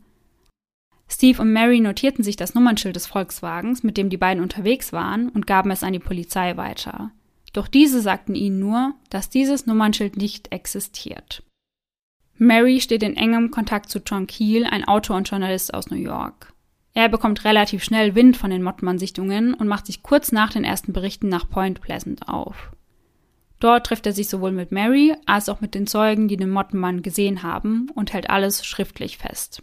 [1.09, 5.29] Steve und Mary notierten sich das Nummernschild des Volkswagens, mit dem die beiden unterwegs waren,
[5.29, 7.13] und gaben es an die Polizei weiter.
[7.53, 11.45] Doch diese sagten ihnen nur, dass dieses Nummernschild nicht existiert.
[12.37, 16.53] Mary steht in engem Kontakt zu John Keel, ein Autor und Journalist aus New York.
[16.95, 20.93] Er bekommt relativ schnell Wind von den Mottmann-Sichtungen und macht sich kurz nach den ersten
[20.93, 22.73] Berichten nach Point Pleasant auf.
[23.61, 27.03] Dort trifft er sich sowohl mit Mary als auch mit den Zeugen, die den Mottenmann
[27.03, 29.63] gesehen haben, und hält alles schriftlich fest.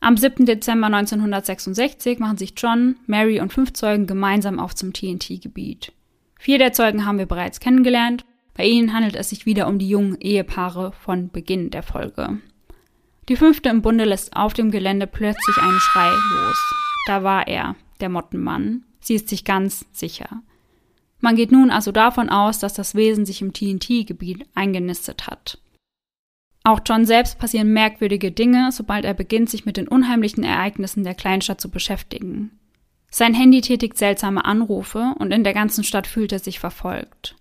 [0.00, 0.46] Am 7.
[0.46, 5.92] Dezember 1966 machen sich John, Mary und fünf Zeugen gemeinsam auf zum TNT-Gebiet.
[6.38, 8.24] Vier der Zeugen haben wir bereits kennengelernt.
[8.54, 12.38] Bei ihnen handelt es sich wieder um die jungen Ehepaare von Beginn der Folge.
[13.30, 16.74] Die fünfte im Bunde lässt auf dem Gelände plötzlich einen Schrei los.
[17.06, 18.82] Da war er, der Mottenmann.
[18.98, 20.42] Sie ist sich ganz sicher.
[21.20, 25.58] Man geht nun also davon aus, dass das Wesen sich im TNT-Gebiet eingenistet hat.
[26.64, 31.14] Auch John selbst passieren merkwürdige Dinge, sobald er beginnt, sich mit den unheimlichen Ereignissen der
[31.14, 32.58] Kleinstadt zu beschäftigen.
[33.12, 37.36] Sein Handy tätigt seltsame Anrufe und in der ganzen Stadt fühlt er sich verfolgt.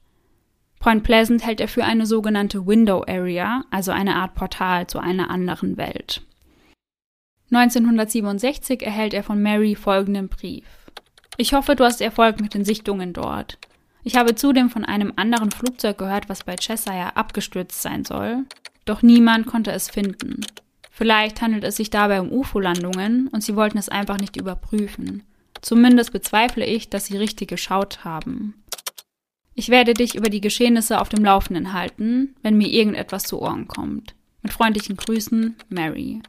[0.80, 5.30] Point Pleasant hält er für eine sogenannte Window Area, also eine Art Portal zu einer
[5.30, 6.22] anderen Welt.
[7.52, 10.66] 1967 erhält er von Mary folgenden Brief.
[11.38, 13.58] Ich hoffe, du hast Erfolg mit den Sichtungen dort.
[14.04, 18.46] Ich habe zudem von einem anderen Flugzeug gehört, was bei Cheshire abgestürzt sein soll.
[18.86, 20.42] Doch niemand konnte es finden.
[20.92, 25.24] Vielleicht handelt es sich dabei um UFO-Landungen und sie wollten es einfach nicht überprüfen.
[25.62, 28.54] Zumindest bezweifle ich, dass sie richtig geschaut haben.
[29.56, 33.68] Ich werde dich über die Geschehnisse auf dem Laufenden halten, wenn mir irgendetwas zu Ohren
[33.68, 34.16] kommt.
[34.42, 36.22] Mit freundlichen Grüßen, Mary.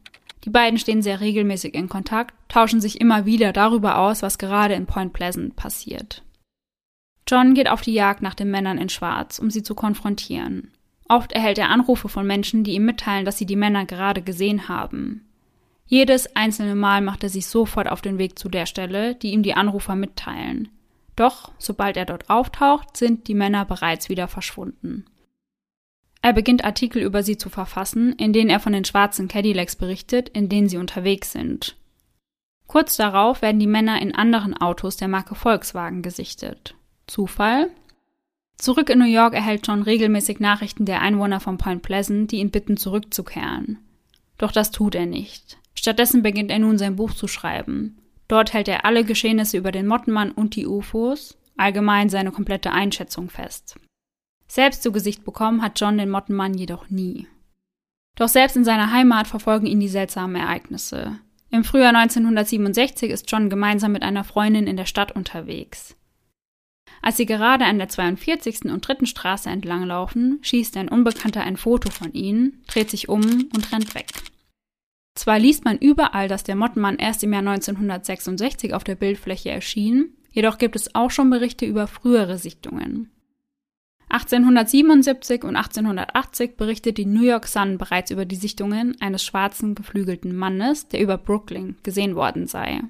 [0.45, 4.75] Die beiden stehen sehr regelmäßig in Kontakt, tauschen sich immer wieder darüber aus, was gerade
[4.75, 6.23] in Point Pleasant passiert.
[7.29, 10.73] John geht auf die Jagd nach den Männern in Schwarz, um sie zu konfrontieren.
[11.09, 14.69] Oft erhält er Anrufe von Menschen, die ihm mitteilen, dass sie die Männer gerade gesehen
[14.69, 15.27] haben.
[15.87, 19.43] Jedes einzelne Mal macht er sich sofort auf den Weg zu der Stelle, die ihm
[19.43, 20.69] die Anrufer mitteilen.
[21.21, 25.05] Doch, sobald er dort auftaucht, sind die Männer bereits wieder verschwunden.
[26.23, 30.31] Er beginnt Artikel über sie zu verfassen, in denen er von den schwarzen Cadillacs berichtet,
[30.31, 31.77] in denen sie unterwegs sind.
[32.67, 36.75] Kurz darauf werden die Männer in anderen Autos der Marke Volkswagen gesichtet.
[37.07, 37.69] Zufall?
[38.57, 42.51] Zurück in New York erhält John regelmäßig Nachrichten der Einwohner von Point Pleasant, die ihn
[42.51, 43.77] bitten, zurückzukehren.
[44.39, 45.59] Doch das tut er nicht.
[45.75, 47.99] Stattdessen beginnt er nun sein Buch zu schreiben.
[48.31, 53.29] Dort hält er alle Geschehnisse über den Mottenmann und die UFOs, allgemein seine komplette Einschätzung
[53.29, 53.75] fest.
[54.47, 57.27] Selbst zu Gesicht bekommen hat John den Mottenmann jedoch nie.
[58.15, 61.19] Doch selbst in seiner Heimat verfolgen ihn die seltsamen Ereignisse.
[61.51, 65.97] Im Frühjahr 1967 ist John gemeinsam mit einer Freundin in der Stadt unterwegs.
[67.03, 68.67] Als sie gerade an der 42.
[68.67, 69.07] und 3.
[69.07, 74.07] Straße entlanglaufen, schießt ein Unbekannter ein Foto von ihnen, dreht sich um und rennt weg.
[75.15, 80.15] Zwar liest man überall, dass der Mottenmann erst im Jahr 1966 auf der Bildfläche erschien,
[80.31, 83.11] jedoch gibt es auch schon Berichte über frühere Sichtungen.
[84.11, 90.35] 1877 und 1880 berichtet die New York Sun bereits über die Sichtungen eines schwarzen geflügelten
[90.35, 92.81] Mannes, der über Brooklyn gesehen worden sei.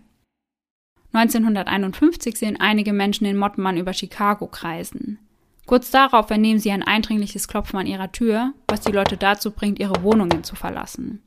[1.13, 5.19] 1951 sehen einige Menschen den Mottmann über Chicago kreisen.
[5.67, 9.79] Kurz darauf vernehmen sie ein eindringliches Klopfen an ihrer Tür, was die Leute dazu bringt,
[9.79, 11.23] ihre Wohnungen zu verlassen.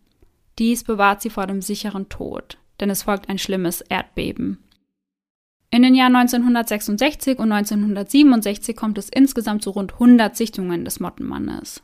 [0.60, 4.60] Dies bewahrt sie vor dem sicheren Tod, denn es folgt ein schlimmes Erdbeben.
[5.72, 11.82] In den Jahren 1966 und 1967 kommt es insgesamt zu rund 100 Sichtungen des Mottenmannes.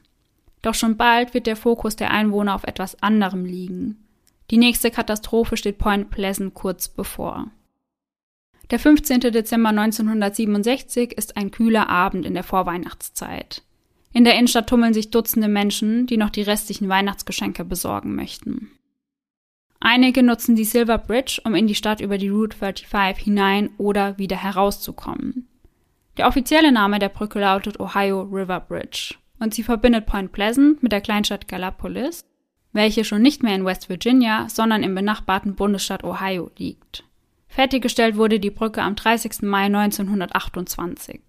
[0.62, 4.06] Doch schon bald wird der Fokus der Einwohner auf etwas anderem liegen.
[4.52, 7.48] Die nächste Katastrophe steht Point Pleasant kurz bevor.
[8.70, 9.22] Der 15.
[9.22, 13.64] Dezember 1967 ist ein kühler Abend in der Vorweihnachtszeit.
[14.12, 18.72] In der Innenstadt tummeln sich Dutzende Menschen, die noch die restlichen Weihnachtsgeschenke besorgen möchten.
[19.80, 24.18] Einige nutzen die Silver Bridge, um in die Stadt über die Route 35 hinein oder
[24.18, 25.48] wieder herauszukommen.
[26.18, 30.92] Der offizielle Name der Brücke lautet Ohio River Bridge und sie verbindet Point Pleasant mit
[30.92, 32.26] der Kleinstadt Gallipolis,
[32.74, 37.06] welche schon nicht mehr in West Virginia, sondern im benachbarten Bundesstaat Ohio liegt.
[37.48, 39.44] Fertiggestellt wurde die Brücke am 30.
[39.44, 41.22] Mai 1928.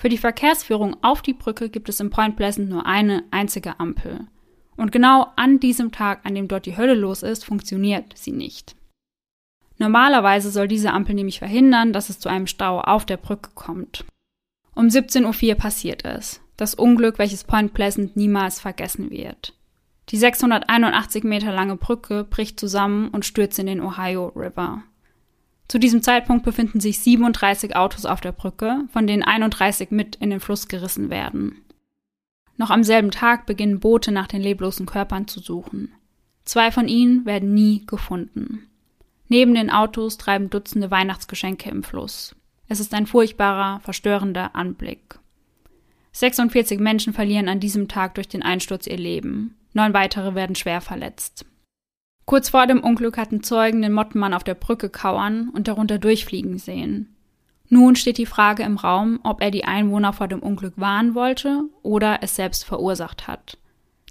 [0.00, 4.28] Für die Verkehrsführung auf die Brücke gibt es in Point Pleasant nur eine einzige Ampel.
[4.74, 8.76] Und genau an diesem Tag, an dem dort die Hölle los ist, funktioniert sie nicht.
[9.76, 14.06] Normalerweise soll diese Ampel nämlich verhindern, dass es zu einem Stau auf der Brücke kommt.
[14.74, 16.40] Um 17.04 Uhr passiert es.
[16.56, 19.52] Das Unglück, welches Point Pleasant niemals vergessen wird.
[20.08, 24.82] Die 681 Meter lange Brücke bricht zusammen und stürzt in den Ohio River.
[25.70, 30.30] Zu diesem Zeitpunkt befinden sich 37 Autos auf der Brücke, von denen 31 mit in
[30.30, 31.62] den Fluss gerissen werden.
[32.56, 35.92] Noch am selben Tag beginnen Boote nach den leblosen Körpern zu suchen.
[36.44, 38.66] Zwei von ihnen werden nie gefunden.
[39.28, 42.34] Neben den Autos treiben Dutzende Weihnachtsgeschenke im Fluss.
[42.66, 45.20] Es ist ein furchtbarer, verstörender Anblick.
[46.10, 49.54] 46 Menschen verlieren an diesem Tag durch den Einsturz ihr Leben.
[49.72, 51.46] Neun weitere werden schwer verletzt.
[52.30, 56.58] Kurz vor dem Unglück hatten Zeugen den Mottenmann auf der Brücke kauern und darunter durchfliegen
[56.58, 57.12] sehen.
[57.68, 61.64] Nun steht die Frage im Raum, ob er die Einwohner vor dem Unglück warnen wollte
[61.82, 63.58] oder es selbst verursacht hat.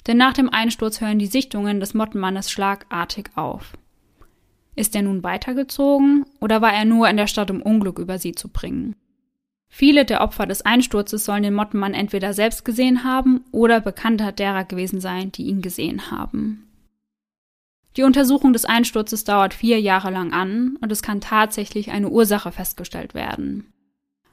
[0.06, 3.72] Denn nach dem Einsturz hören die Sichtungen des Mottenmannes schlagartig auf.
[4.76, 8.34] Ist er nun weitergezogen oder war er nur in der Stadt, um Unglück über sie
[8.34, 8.98] zu bringen?
[9.70, 14.66] Viele der Opfer des Einsturzes sollen den Mottenmann entweder selbst gesehen haben oder Bekannter derer
[14.66, 16.69] gewesen sein, die ihn gesehen haben.
[17.98, 22.52] Die Untersuchung des Einsturzes dauert vier Jahre lang an und es kann tatsächlich eine Ursache
[22.52, 23.74] festgestellt werden.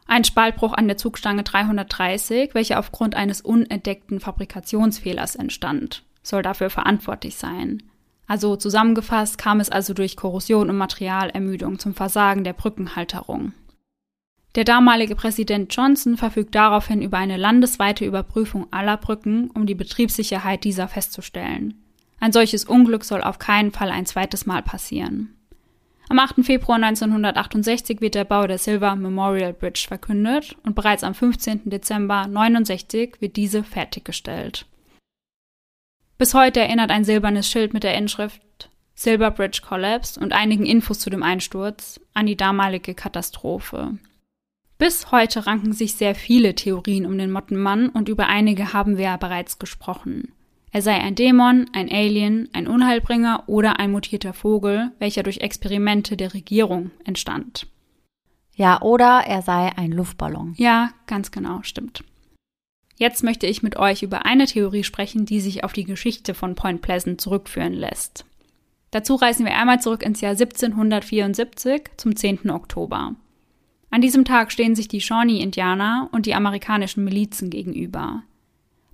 [0.06, 7.36] Ein Spaltbruch an der Zugstange 330, welcher aufgrund eines unentdeckten Fabrikationsfehlers entstand, soll dafür verantwortlich
[7.36, 7.82] sein.
[8.28, 13.52] Also zusammengefasst kam es also durch Korrosion und Materialermüdung zum Versagen der Brückenhalterung.
[14.54, 20.64] Der damalige Präsident Johnson verfügt daraufhin über eine landesweite Überprüfung aller Brücken, um die Betriebssicherheit
[20.64, 21.85] dieser festzustellen.
[22.20, 25.36] Ein solches Unglück soll auf keinen Fall ein zweites Mal passieren.
[26.08, 26.44] Am 8.
[26.44, 31.68] Februar 1968 wird der Bau der Silver Memorial Bridge verkündet und bereits am 15.
[31.68, 34.66] Dezember 1969 wird diese fertiggestellt.
[36.16, 41.00] Bis heute erinnert ein silbernes Schild mit der Inschrift Silver Bridge Collapsed und einigen Infos
[41.00, 43.98] zu dem Einsturz an die damalige Katastrophe.
[44.78, 49.04] Bis heute ranken sich sehr viele Theorien um den Mottenmann und über einige haben wir
[49.04, 50.32] ja bereits gesprochen.
[50.76, 56.18] Er sei ein Dämon, ein Alien, ein Unheilbringer oder ein mutierter Vogel, welcher durch Experimente
[56.18, 57.66] der Regierung entstand.
[58.54, 60.52] Ja, oder er sei ein Luftballon.
[60.58, 62.04] Ja, ganz genau, stimmt.
[62.98, 66.54] Jetzt möchte ich mit euch über eine Theorie sprechen, die sich auf die Geschichte von
[66.54, 68.26] Point Pleasant zurückführen lässt.
[68.90, 72.50] Dazu reisen wir einmal zurück ins Jahr 1774 zum 10.
[72.50, 73.14] Oktober.
[73.88, 78.24] An diesem Tag stehen sich die Shawnee-Indianer und die amerikanischen Milizen gegenüber.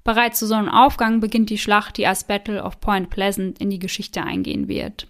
[0.04, 4.22] Bereits zu Sonnenaufgang beginnt die Schlacht, die als Battle of Point Pleasant in die Geschichte
[4.22, 5.06] eingehen wird.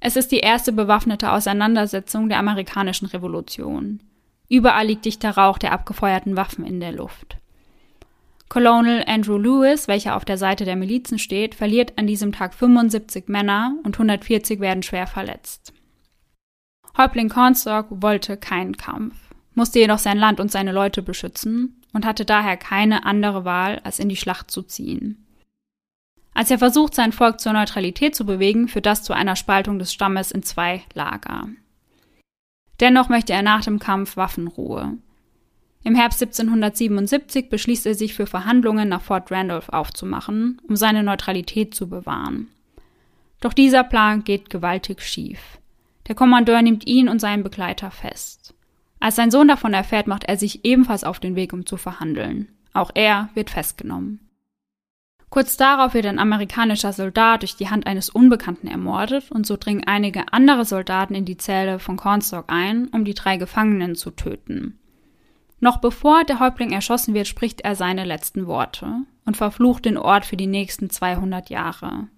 [0.00, 4.00] Es ist die erste bewaffnete Auseinandersetzung der amerikanischen Revolution.
[4.48, 7.36] Überall liegt dichter Rauch der abgefeuerten Waffen in der Luft.
[8.48, 13.28] Colonel Andrew Lewis, welcher auf der Seite der Milizen steht, verliert an diesem Tag 75
[13.28, 15.72] Männer und 140 werden schwer verletzt.
[16.96, 19.14] Häuptling Cornstalk wollte keinen Kampf,
[19.54, 23.98] musste jedoch sein Land und seine Leute beschützen und hatte daher keine andere Wahl, als
[23.98, 25.26] in die Schlacht zu ziehen.
[26.32, 29.92] Als er versucht, sein Volk zur Neutralität zu bewegen, führt das zu einer Spaltung des
[29.92, 31.48] Stammes in zwei Lager.
[32.78, 34.96] Dennoch möchte er nach dem Kampf Waffenruhe.
[35.82, 41.74] Im Herbst 1777 beschließt er sich für Verhandlungen nach Fort Randolph aufzumachen, um seine Neutralität
[41.74, 42.48] zu bewahren.
[43.40, 45.58] Doch dieser Plan geht gewaltig schief.
[46.06, 48.54] Der Kommandeur nimmt ihn und seinen Begleiter fest.
[49.00, 52.48] Als sein Sohn davon erfährt, macht er sich ebenfalls auf den Weg, um zu verhandeln.
[52.74, 54.20] Auch er wird festgenommen.
[55.30, 59.84] Kurz darauf wird ein amerikanischer Soldat durch die Hand eines Unbekannten ermordet und so dringen
[59.86, 64.78] einige andere Soldaten in die Zelle von Cornstalk ein, um die drei Gefangenen zu töten.
[65.60, 70.24] Noch bevor der Häuptling erschossen wird, spricht er seine letzten Worte und verflucht den Ort
[70.24, 72.08] für die nächsten 200 Jahre.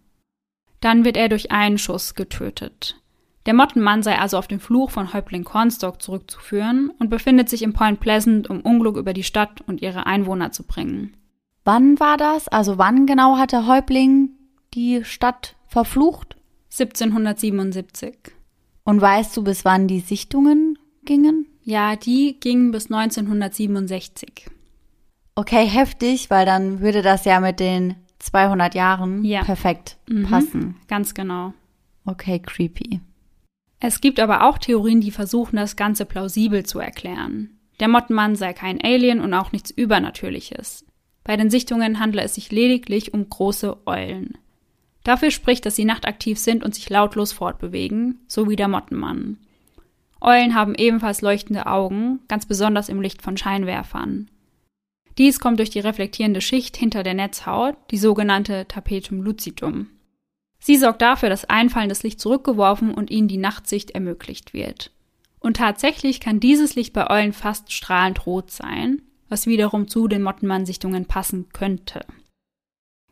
[0.81, 3.02] Dann wird er durch einen Schuss getötet.
[3.47, 7.73] Der Mottenmann sei also auf den Fluch von Häuptling Cornstalk zurückzuführen und befindet sich in
[7.73, 11.17] Point Pleasant, um Unglück über die Stadt und ihre Einwohner zu bringen.
[11.65, 12.49] Wann war das?
[12.49, 14.31] Also wann genau hat der Häuptling
[14.75, 16.37] die Stadt verflucht?
[16.71, 18.15] 1777.
[18.85, 21.47] Und weißt du, bis wann die Sichtungen gingen?
[21.63, 24.51] Ja, die gingen bis 1967.
[25.35, 29.45] Okay, heftig, weil dann würde das ja mit den 200 Jahren ja.
[29.45, 30.77] perfekt mhm, passen.
[30.89, 31.53] Ganz genau.
[32.05, 33.01] Okay, creepy.
[33.85, 37.51] Es gibt aber auch Theorien, die versuchen, das Ganze plausibel zu erklären.
[37.81, 40.87] Der Mottenmann sei kein Alien und auch nichts Übernatürliches.
[41.25, 44.39] Bei den Sichtungen handle es sich lediglich um große Eulen.
[45.03, 49.39] Dafür spricht, dass sie nachtaktiv sind und sich lautlos fortbewegen, so wie der Mottenmann.
[50.21, 54.31] Eulen haben ebenfalls leuchtende Augen, ganz besonders im Licht von Scheinwerfern.
[55.19, 59.89] Dies kommt durch die reflektierende Schicht hinter der Netzhaut, die sogenannte Tapetum lucidum.
[60.65, 64.93] Sie sorgt dafür, dass einfallendes Licht zurückgeworfen und ihnen die Nachtsicht ermöglicht wird.
[65.41, 70.23] Und tatsächlich kann dieses Licht bei Eulen fast strahlend rot sein, was wiederum zu den
[70.23, 72.07] Mottenmann-Sichtungen passen könnte.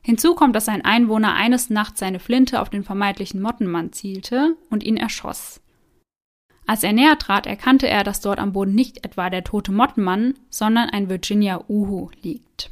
[0.00, 4.84] Hinzu kommt, dass ein Einwohner eines Nachts seine Flinte auf den vermeintlichen Mottenmann zielte und
[4.84, 5.60] ihn erschoss.
[6.68, 10.34] Als er näher trat, erkannte er, dass dort am Boden nicht etwa der tote Mottenmann,
[10.50, 12.70] sondern ein Virginia Uhu liegt.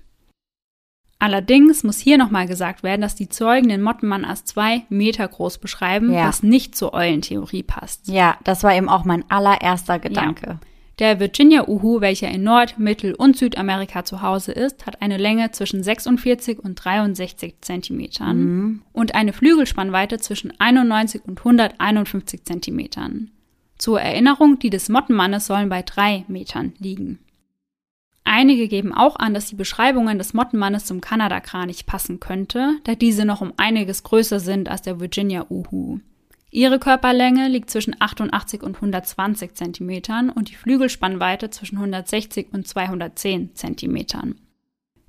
[1.20, 5.58] Allerdings muss hier nochmal gesagt werden, dass die Zeugen den Mottenmann als zwei Meter groß
[5.58, 6.28] beschreiben, Ja.
[6.28, 8.06] was nicht zur Eulentheorie passt.
[8.08, 10.60] Ja, das war eben auch mein allererster Gedanke.
[11.00, 15.50] Der Virginia Uhu, welcher in Nord-, Mittel- und Südamerika zu Hause ist, hat eine Länge
[15.52, 23.30] zwischen 46 und 63 Zentimetern und eine Flügelspannweite zwischen 91 und 151 Zentimetern.
[23.76, 27.20] Zur Erinnerung, die des Mottenmannes sollen bei drei Metern liegen.
[28.30, 33.24] Einige geben auch an, dass die Beschreibungen des Mottenmannes zum Kanadakranich passen könnte, da diese
[33.24, 36.00] noch um einiges größer sind als der Virginia Uhu.
[36.50, 43.54] Ihre Körperlänge liegt zwischen 88 und 120 Zentimetern und die Flügelspannweite zwischen 160 und 210
[43.54, 44.34] Zentimetern.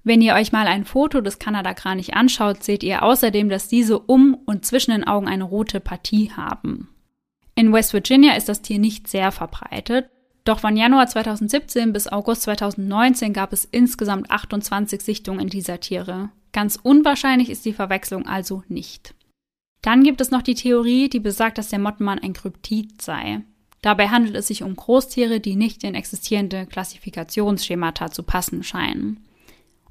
[0.06, 4.34] Wenn ihr euch mal ein Foto des Kanadakranich anschaut, seht ihr außerdem, dass diese um
[4.46, 6.88] und zwischen den Augen eine rote Partie haben.
[7.54, 10.10] In West Virginia ist das Tier nicht sehr verbreitet,
[10.50, 16.30] doch von Januar 2017 bis August 2019 gab es insgesamt 28 Sichtungen dieser Tiere.
[16.52, 19.14] Ganz unwahrscheinlich ist die Verwechslung also nicht.
[19.84, 23.42] Dann gibt es noch die Theorie, die besagt, dass der Mottenmann ein Kryptid sei.
[23.82, 29.24] Dabei handelt es sich um Großtiere, die nicht in existierende Klassifikationsschemata zu passen scheinen.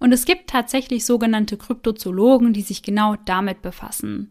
[0.00, 4.30] Und es gibt tatsächlich sogenannte Kryptozoologen, die sich genau damit befassen.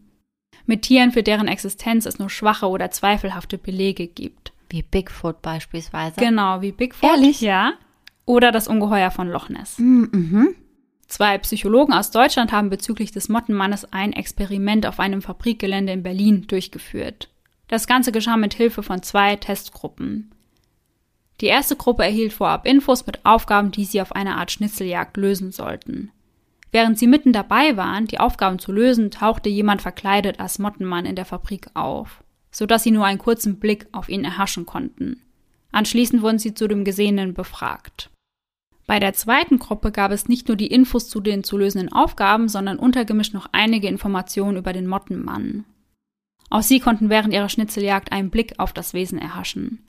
[0.66, 4.52] Mit Tieren, für deren Existenz es nur schwache oder zweifelhafte Belege gibt.
[4.70, 6.16] Wie Bigfoot beispielsweise.
[6.18, 7.08] Genau, wie Bigfoot.
[7.08, 7.40] Ehrlich?
[7.40, 7.74] Ja.
[8.26, 9.78] Oder das Ungeheuer von Loch Ness.
[9.78, 10.54] Mhm.
[11.06, 16.46] Zwei Psychologen aus Deutschland haben bezüglich des Mottenmannes ein Experiment auf einem Fabrikgelände in Berlin
[16.46, 17.30] durchgeführt.
[17.66, 20.32] Das Ganze geschah mit Hilfe von zwei Testgruppen.
[21.40, 25.52] Die erste Gruppe erhielt vorab Infos mit Aufgaben, die sie auf einer Art Schnitzeljagd lösen
[25.52, 26.10] sollten.
[26.72, 31.16] Während sie mitten dabei waren, die Aufgaben zu lösen, tauchte jemand verkleidet als Mottenmann in
[31.16, 32.22] der Fabrik auf,
[32.58, 35.22] sodass sie nur einen kurzen Blick auf ihn erhaschen konnten.
[35.70, 38.10] Anschließend wurden sie zu dem Gesehenen befragt.
[38.84, 42.48] Bei der zweiten Gruppe gab es nicht nur die Infos zu den zu lösenden Aufgaben,
[42.48, 45.66] sondern untergemischt noch einige Informationen über den Mottenmann.
[46.50, 49.86] Auch sie konnten während ihrer Schnitzeljagd einen Blick auf das Wesen erhaschen.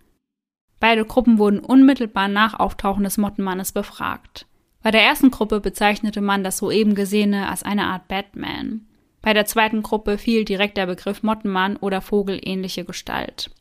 [0.80, 4.46] Beide Gruppen wurden unmittelbar nach Auftauchen des Mottenmannes befragt.
[4.84, 8.86] Bei der ersten Gruppe bezeichnete man das soeben Gesehene als eine Art Batman.
[9.22, 13.52] Bei der zweiten Gruppe fiel direkt der Begriff Mottenmann oder vogelähnliche Gestalt.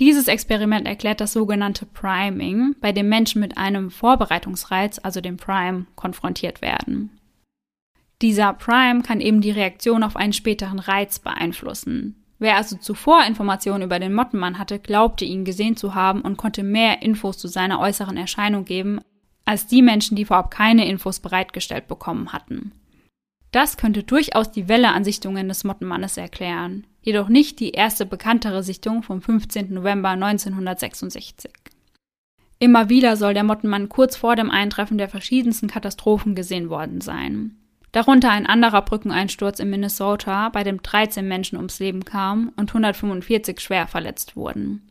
[0.00, 5.86] Dieses Experiment erklärt das sogenannte Priming, bei dem Menschen mit einem Vorbereitungsreiz, also dem Prime,
[5.94, 7.10] konfrontiert werden.
[8.20, 12.24] Dieser Prime kann eben die Reaktion auf einen späteren Reiz beeinflussen.
[12.40, 16.64] Wer also zuvor Informationen über den Mottenmann hatte, glaubte ihn gesehen zu haben und konnte
[16.64, 19.00] mehr Infos zu seiner äußeren Erscheinung geben,
[19.44, 22.72] als die Menschen, die vorab keine Infos bereitgestellt bekommen hatten.
[23.54, 28.64] Das könnte durchaus die Welle an Sichtungen des Mottenmannes erklären, jedoch nicht die erste bekanntere
[28.64, 29.72] Sichtung vom 15.
[29.72, 31.52] November 1966.
[32.58, 37.54] Immer wieder soll der Mottenmann kurz vor dem Eintreffen der verschiedensten Katastrophen gesehen worden sein.
[37.92, 43.60] Darunter ein anderer Brückeneinsturz in Minnesota, bei dem 13 Menschen ums Leben kamen und 145
[43.60, 44.82] schwer verletzt wurden.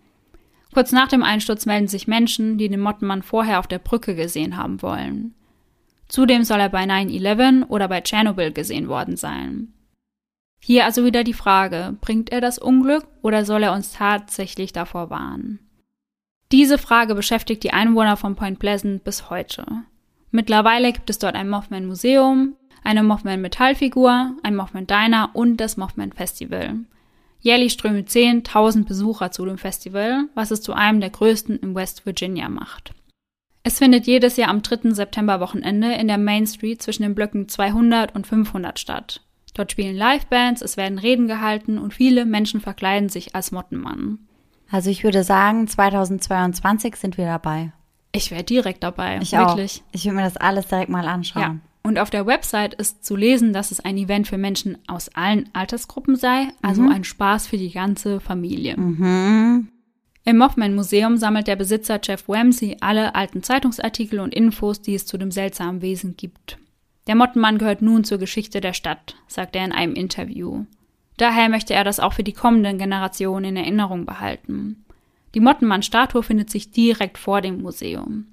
[0.74, 4.56] Kurz nach dem Einsturz melden sich Menschen, die den Mottenmann vorher auf der Brücke gesehen
[4.56, 5.36] haben wollen.
[6.14, 9.74] Zudem soll er bei 9-11 oder bei Tschernobyl gesehen worden sein.
[10.62, 15.10] Hier also wieder die Frage, bringt er das Unglück oder soll er uns tatsächlich davor
[15.10, 15.58] warnen?
[16.52, 19.66] Diese Frage beschäftigt die Einwohner von Point Pleasant bis heute.
[20.30, 26.76] Mittlerweile gibt es dort ein Mothman-Museum, eine Mothman-Metallfigur, ein Mothman-Diner und das Mothman-Festival.
[27.40, 32.06] Jährlich strömen 10.000 Besucher zu dem Festival, was es zu einem der größten in West
[32.06, 32.94] Virginia macht.
[33.64, 34.92] Es findet jedes Jahr am 3.
[34.92, 39.22] September-Wochenende in der Main Street zwischen den Blöcken 200 und 500 statt.
[39.54, 44.20] Dort spielen Livebands, es werden Reden gehalten und viele Menschen verkleiden sich als Mottenmann.
[44.70, 47.72] Also ich würde sagen, 2022 sind wir dabei.
[48.12, 49.82] Ich wäre direkt dabei, Ich wirklich.
[49.82, 49.94] auch.
[49.94, 51.42] Ich will mir das alles direkt mal anschauen.
[51.42, 51.56] Ja.
[51.84, 55.50] Und auf der Website ist zu lesen, dass es ein Event für Menschen aus allen
[55.54, 58.78] Altersgruppen sei, also ein Spaß für die ganze Familie.
[58.78, 59.68] Mhm.
[60.26, 65.06] Im Mothman Museum sammelt der Besitzer Jeff Wamsey alle alten Zeitungsartikel und Infos, die es
[65.06, 66.58] zu dem seltsamen Wesen gibt.
[67.08, 70.66] Der Mottenmann gehört nun zur Geschichte der Stadt, sagt er in einem Interview.
[71.18, 74.86] Daher möchte er das auch für die kommenden Generationen in Erinnerung behalten.
[75.36, 78.28] Die Mottenmann-Statue findet sich direkt vor dem Museum.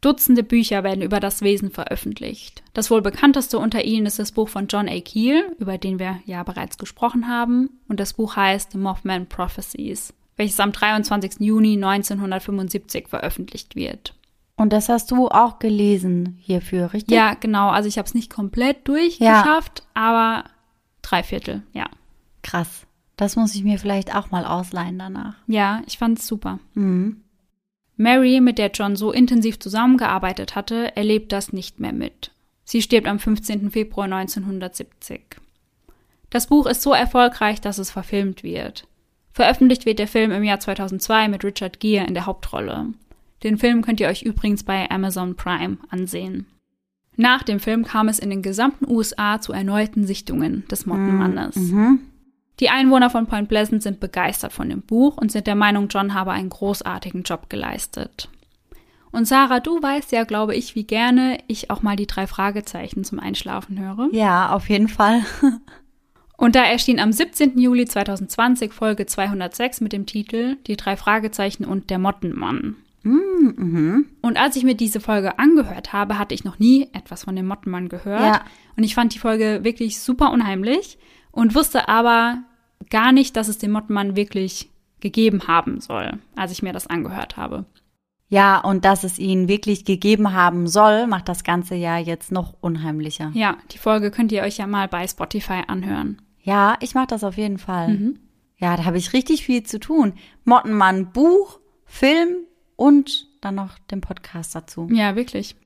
[0.00, 2.62] Dutzende Bücher werden über das Wesen veröffentlicht.
[2.72, 5.00] Das wohl bekannteste unter ihnen ist das Buch von John A.
[5.00, 10.14] Keel, über den wir ja bereits gesprochen haben, und das Buch heißt The Mothman Prophecies,
[10.40, 11.40] welches am 23.
[11.40, 14.14] Juni 1975 veröffentlicht wird.
[14.56, 17.14] Und das hast du auch gelesen hierfür, richtig?
[17.14, 17.68] Ja, genau.
[17.68, 20.44] Also ich habe es nicht komplett durchgeschafft, aber
[21.02, 21.88] drei Viertel, ja.
[22.42, 22.86] Krass.
[23.16, 25.34] Das muss ich mir vielleicht auch mal ausleihen danach.
[25.46, 26.58] Ja, ich fand's super.
[26.72, 27.20] Mhm.
[27.96, 32.32] Mary, mit der John so intensiv zusammengearbeitet hatte, erlebt das nicht mehr mit.
[32.64, 33.70] Sie stirbt am 15.
[33.70, 35.36] Februar 1970.
[36.30, 38.86] Das Buch ist so erfolgreich, dass es verfilmt wird.
[39.32, 42.86] Veröffentlicht wird der Film im Jahr 2002 mit Richard Gere in der Hauptrolle.
[43.42, 46.46] Den Film könnt ihr euch übrigens bei Amazon Prime ansehen.
[47.16, 51.56] Nach dem Film kam es in den gesamten USA zu erneuten Sichtungen des Mottenmannes.
[51.56, 52.00] Mhm.
[52.60, 56.14] Die Einwohner von Point Pleasant sind begeistert von dem Buch und sind der Meinung, John
[56.14, 58.28] habe einen großartigen Job geleistet.
[59.12, 63.02] Und Sarah, du weißt ja, glaube ich, wie gerne ich auch mal die drei Fragezeichen
[63.02, 64.08] zum Einschlafen höre.
[64.12, 65.22] Ja, auf jeden Fall.
[66.40, 67.58] Und da erschien am 17.
[67.58, 72.76] Juli 2020 Folge 206 mit dem Titel Die drei Fragezeichen und der Mottenmann.
[73.02, 74.06] mhm.
[74.22, 77.46] Und als ich mir diese Folge angehört habe, hatte ich noch nie etwas von dem
[77.46, 78.22] Mottenmann gehört.
[78.22, 78.40] Ja.
[78.74, 80.96] Und ich fand die Folge wirklich super unheimlich
[81.30, 82.38] und wusste aber
[82.88, 84.70] gar nicht, dass es den Mottenmann wirklich
[85.00, 87.66] gegeben haben soll, als ich mir das angehört habe.
[88.30, 92.54] Ja, und dass es ihn wirklich gegeben haben soll, macht das Ganze ja jetzt noch
[92.62, 93.30] unheimlicher.
[93.34, 96.22] Ja, die Folge könnt ihr euch ja mal bei Spotify anhören.
[96.42, 97.88] Ja, ich mach das auf jeden Fall.
[97.88, 98.18] Mhm.
[98.56, 100.14] Ja, da habe ich richtig viel zu tun.
[100.44, 102.36] Mottenmann Buch, Film
[102.76, 104.88] und dann noch den Podcast dazu.
[104.92, 105.56] Ja, wirklich.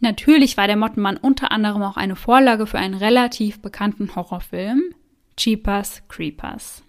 [0.00, 4.82] Natürlich war der Mottenmann unter anderem auch eine Vorlage für einen relativ bekannten Horrorfilm,
[5.38, 6.82] Jeepers Creepers.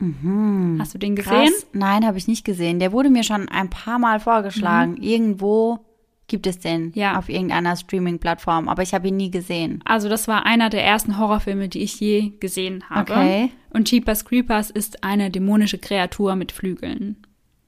[0.80, 1.34] Hast du den gesehen?
[1.34, 1.46] Mhm.
[1.46, 1.68] Krass.
[1.74, 2.80] Nein, habe ich nicht gesehen.
[2.80, 4.98] Der wurde mir schon ein paar Mal vorgeschlagen.
[4.98, 5.86] Irgendwo
[6.28, 6.92] gibt es den.
[6.96, 7.18] Ja.
[7.18, 9.82] auf irgendeiner Streaming-Plattform, aber ich habe ihn nie gesehen.
[9.86, 13.12] Also das war einer der ersten Horrorfilme, die ich je gesehen habe.
[13.12, 13.52] Okay.
[13.72, 17.18] Und Jeepers Creepers ist eine dämonische Kreatur mit Flügeln.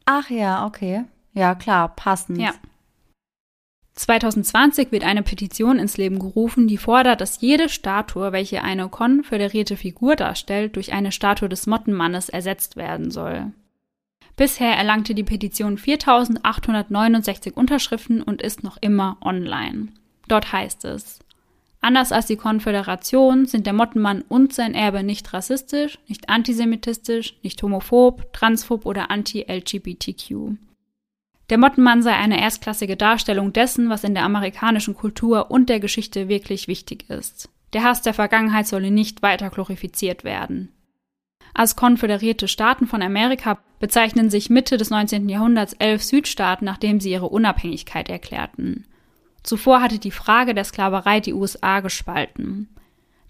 [0.06, 1.04] Ach ja, okay.
[1.34, 2.40] Ja, klar, passend.
[2.40, 2.54] Ja.
[3.96, 9.78] 2020 wird eine Petition ins Leben gerufen, die fordert, dass jede Statue, welche eine konföderierte
[9.78, 13.54] Figur darstellt, durch eine Statue des Mottenmannes ersetzt werden soll.
[14.36, 19.88] Bisher erlangte die Petition 4869 Unterschriften und ist noch immer online.
[20.28, 21.20] Dort heißt es,
[21.86, 27.62] Anders als die Konföderation sind der Mottenmann und sein Erbe nicht rassistisch, nicht antisemitistisch, nicht
[27.62, 30.58] homophob, transphob oder anti-LGBTQ.
[31.52, 36.28] Der Mottenmann sei eine erstklassige Darstellung dessen, was in der amerikanischen Kultur und der Geschichte
[36.28, 37.50] wirklich wichtig ist.
[37.74, 40.72] Der Hass der Vergangenheit solle nicht weiter glorifiziert werden.
[41.58, 45.30] Als konföderierte Staaten von Amerika bezeichnen sich Mitte des 19.
[45.30, 48.86] Jahrhunderts elf Südstaaten, nachdem sie ihre Unabhängigkeit erklärten.
[49.42, 52.68] Zuvor hatte die Frage der Sklaverei die USA gespalten.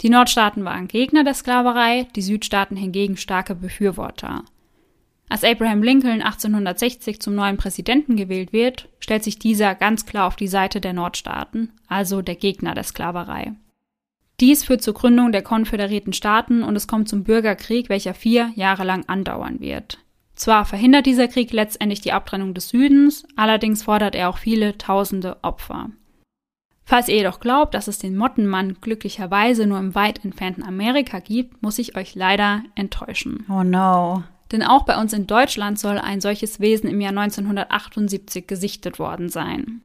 [0.02, 4.44] Die Nordstaaten waren Gegner der Sklaverei, die Südstaaten hingegen starke Befürworter.
[5.30, 10.36] Als Abraham Lincoln 1860 zum neuen Präsidenten gewählt wird, stellt sich dieser ganz klar auf
[10.36, 13.54] die Seite der Nordstaaten, also der Gegner der Sklaverei.
[14.40, 18.84] Dies führt zur Gründung der konföderierten Staaten und es kommt zum Bürgerkrieg, welcher vier Jahre
[18.84, 20.00] lang andauern wird.
[20.36, 25.38] Zwar verhindert dieser Krieg letztendlich die Abtrennung des Südens, allerdings fordert er auch viele tausende
[25.42, 25.92] Opfer.
[26.84, 31.64] Falls ihr jedoch glaubt, dass es den Mottenmann glücklicherweise nur im weit entfernten Amerika gibt,
[31.64, 33.46] muss ich euch leider enttäuschen.
[33.50, 34.24] Oh no.
[34.52, 39.30] Denn auch bei uns in Deutschland soll ein solches Wesen im Jahr 1978 gesichtet worden
[39.30, 39.82] sein.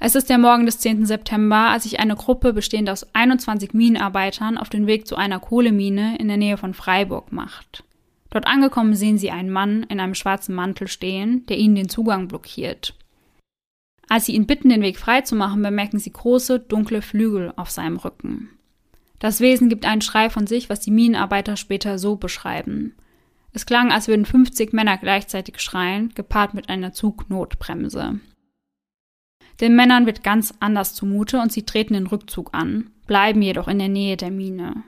[0.00, 1.06] Es ist der Morgen des 10.
[1.06, 6.16] September, als sich eine Gruppe bestehend aus 21 Minenarbeitern auf den Weg zu einer Kohlemine
[6.18, 7.82] in der Nähe von Freiburg macht.
[8.30, 12.28] Dort angekommen sehen sie einen Mann in einem schwarzen Mantel stehen, der ihnen den Zugang
[12.28, 12.94] blockiert.
[14.08, 18.50] Als sie ihn bitten, den Weg freizumachen, bemerken sie große, dunkle Flügel auf seinem Rücken.
[19.18, 22.94] Das Wesen gibt einen Schrei von sich, was die Minenarbeiter später so beschreiben.
[23.52, 28.20] Es klang, als würden 50 Männer gleichzeitig schreien, gepaart mit einer Zugnotbremse.
[29.60, 33.78] Den Männern wird ganz anders zumute und sie treten den Rückzug an, bleiben jedoch in
[33.78, 34.84] der Nähe der Mine.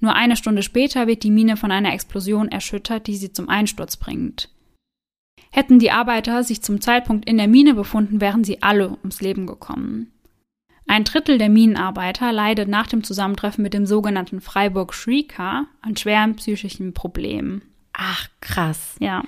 [0.00, 3.96] Nur eine Stunde später wird die Mine von einer Explosion erschüttert, die sie zum Einsturz
[3.96, 4.50] bringt.
[5.50, 9.46] Hätten die Arbeiter sich zum Zeitpunkt in der Mine befunden, wären sie alle ums Leben
[9.46, 10.12] gekommen.
[10.86, 16.36] Ein Drittel der Minenarbeiter leidet nach dem Zusammentreffen mit dem sogenannten Freiburg Shrieker an schweren
[16.36, 17.62] psychischen Problemen.
[17.92, 18.96] Ach, krass.
[19.00, 19.24] Ja,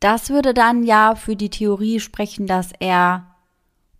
[0.00, 3.27] Das würde dann ja für die Theorie sprechen, dass er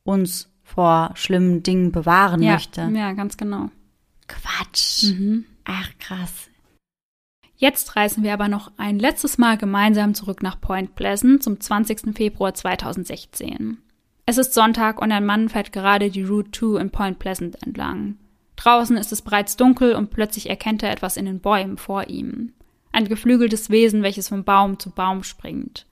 [0.08, 2.90] uns vor schlimmen Dingen bewahren ja, möchte.
[2.94, 3.70] ja, ganz genau.
[4.26, 5.04] Quatsch.
[5.04, 5.44] Mhm.
[5.64, 6.48] Ach, krass.
[7.56, 12.14] Jetzt reisen wir aber noch ein letztes Mal gemeinsam zurück nach Point Pleasant zum 20.
[12.14, 13.78] Februar 2016.
[14.26, 18.16] Es ist Sonntag und ein Mann fährt gerade die Route 2 in Point Pleasant entlang.
[18.56, 22.52] Draußen ist es bereits dunkel und plötzlich erkennt er etwas in den Bäumen vor ihm.
[22.92, 25.86] Ein geflügeltes Wesen, welches von Baum zu Baum springt.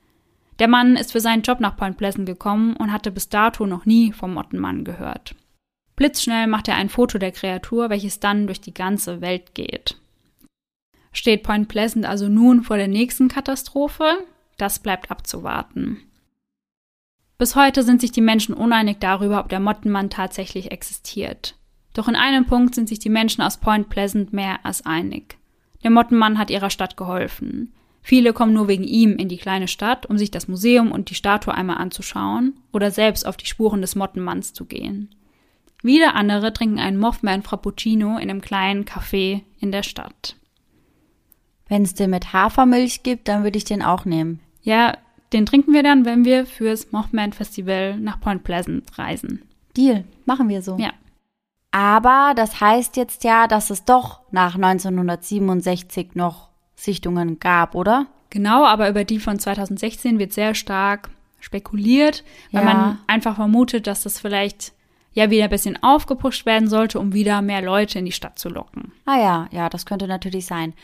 [0.59, 3.85] Der Mann ist für seinen Job nach Point Pleasant gekommen und hatte bis dato noch
[3.85, 5.35] nie vom Mottenmann gehört.
[5.97, 9.97] Blitzschnell macht er ein Foto der Kreatur, welches dann durch die ganze Welt geht.
[11.13, 14.19] Steht Point Pleasant also nun vor der nächsten Katastrophe?
[14.59, 16.03] Das bleibt abzuwarten.
[17.39, 21.55] Bis heute sind sich die Menschen uneinig darüber, ob der Mottenmann tatsächlich existiert.
[21.93, 25.39] Doch in einem Punkt sind sich die Menschen aus Point Pleasant mehr als einig.
[25.83, 27.73] Der Mottenmann hat ihrer Stadt geholfen.
[28.07, 31.17] Viele kommen nur wegen ihm in die kleine Stadt, um sich das Museum und die
[31.17, 35.13] Statue einmal anzuschauen oder selbst auf die Spuren des Mottenmanns zu gehen.
[35.83, 40.37] Wieder andere trinken einen Mothman Frappuccino in einem kleinen Café in der Stadt.
[41.67, 44.39] Wenn es den mit Hafermilch gibt, dann würde ich den auch nehmen.
[44.63, 44.97] Ja,
[45.33, 49.43] den trinken wir dann, wenn wir fürs Mothman Festival nach Point Pleasant reisen.
[49.77, 50.77] Deal, machen wir so.
[50.79, 50.93] Ja.
[51.73, 58.07] Aber das heißt jetzt ja, dass es doch nach 1967 noch Sichtungen gab, oder?
[58.31, 61.11] Genau, aber über die von 2016 wird sehr stark
[61.41, 62.75] spekuliert, weil Ja.
[62.75, 64.73] man einfach vermutet, dass das vielleicht
[65.13, 68.49] ja wieder ein bisschen aufgepusht werden sollte, um wieder mehr Leute in die Stadt zu
[68.49, 68.93] locken.
[69.07, 70.75] Ah ja, ja, das könnte natürlich sein.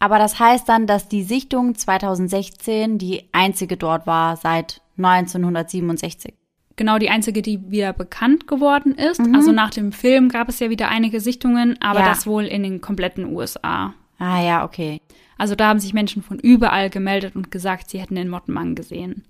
[0.00, 6.34] Aber das heißt dann, dass die Sichtung 2016 die einzige dort war seit 1967.
[6.76, 9.20] Genau die einzige, die wieder bekannt geworden ist.
[9.20, 9.34] Mhm.
[9.34, 12.06] Also nach dem Film gab es ja wieder einige Sichtungen, aber Ja.
[12.06, 13.94] das wohl in den kompletten USA.
[14.18, 15.00] Ah ja, okay.
[15.36, 19.24] Also da haben sich Menschen von überall gemeldet und gesagt, sie hätten den Mottenmann gesehen.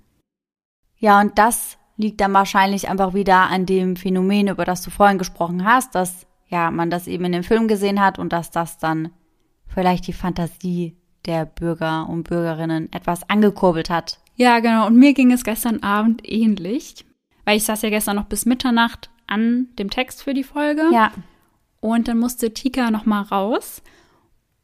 [0.99, 5.19] Ja, und das liegt dann wahrscheinlich einfach wieder an dem Phänomen, über das du vorhin
[5.19, 8.79] gesprochen hast, dass ja man das eben in dem Film gesehen hat und dass das
[8.79, 9.11] dann
[9.67, 14.19] vielleicht die Fantasie der Bürger und Bürgerinnen etwas angekurbelt hat.
[14.37, 14.87] Ja, genau.
[14.87, 17.05] Und mir ging es gestern Abend ähnlich,
[17.45, 20.83] weil ich saß ja gestern noch bis Mitternacht an dem Text für die Folge.
[20.93, 21.13] Ja.
[21.81, 23.83] Und dann musste Tika noch mal raus.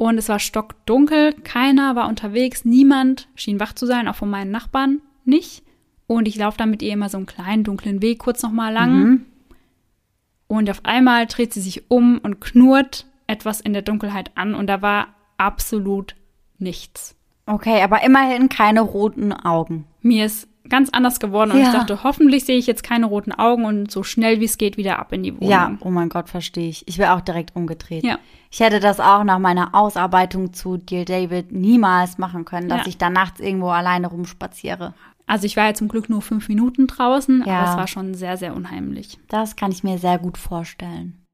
[0.01, 4.51] Und es war stockdunkel, keiner war unterwegs, niemand schien wach zu sein, auch von meinen
[4.51, 5.63] Nachbarn nicht.
[6.07, 8.73] Und ich laufe dann mit ihr immer so einen kleinen dunklen Weg kurz noch mal
[8.73, 8.95] lang.
[8.95, 9.25] Mhm.
[10.47, 14.69] Und auf einmal dreht sie sich um und knurrt etwas in der Dunkelheit an und
[14.69, 16.17] da war absolut
[16.57, 17.15] nichts.
[17.45, 19.85] Okay, aber immerhin keine roten Augen.
[20.01, 21.67] Mir ist ganz anders geworden und Ja.
[21.67, 24.77] ich dachte, hoffentlich sehe ich jetzt keine roten Augen und so schnell wie es geht
[24.79, 25.51] wieder ab in die Wohnung.
[25.51, 26.89] Ja, oh mein Gott, verstehe ich.
[26.89, 28.03] Ich wäre auch direkt umgedreht.
[28.05, 28.19] Ja.
[28.51, 32.87] Ich hätte das auch nach meiner Ausarbeitung zu Dear David niemals machen können, dass Ja.
[32.87, 34.95] ich da nachts irgendwo alleine rumspaziere.
[35.27, 37.61] Also ich war ja zum Glück nur fünf Minuten draußen, Ja.
[37.61, 39.19] aber es war schon sehr, sehr unheimlich.
[39.29, 41.25] Das kann ich mir sehr gut vorstellen.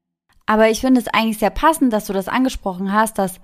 [0.45, 3.39] Aber ich finde es eigentlich sehr passend, dass du das angesprochen hast, dass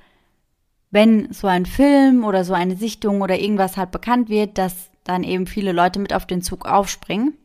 [0.92, 5.24] wenn so ein Film oder so eine Sichtung oder irgendwas halt bekannt wird, dass dann
[5.24, 7.38] eben viele Leute mit auf den Zug aufspringen.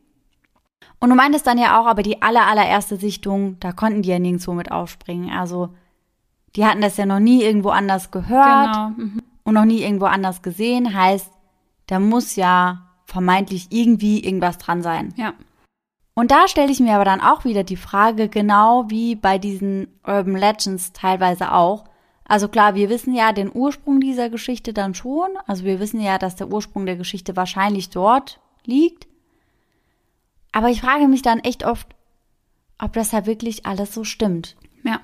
[0.99, 4.19] Und du meintest dann ja auch, aber die aller, allererste Sichtung, da konnten die ja
[4.19, 5.29] nirgendwo mit aufspringen.
[5.31, 5.69] Also
[6.55, 8.89] die hatten das ja noch nie irgendwo anders gehört Genau.
[8.97, 9.21] Mhm.
[9.43, 10.93] und noch nie irgendwo anders gesehen.
[10.93, 11.31] Heißt,
[11.87, 15.13] da muss ja vermeintlich irgendwie irgendwas dran sein.
[15.15, 15.33] Ja.
[16.15, 19.87] Und da stelle ich mir aber dann auch wieder die Frage, genau wie bei diesen
[20.05, 21.85] Urban Legends teilweise auch.
[22.29, 25.29] Also klar, wir wissen ja den Ursprung dieser Geschichte dann schon.
[25.47, 29.07] Also wir wissen ja, dass der Ursprung der Geschichte wahrscheinlich dort liegt.
[30.51, 31.87] Aber ich frage mich dann echt oft,
[32.77, 34.55] ob das ja wirklich alles so stimmt.
[34.83, 35.01] Ja.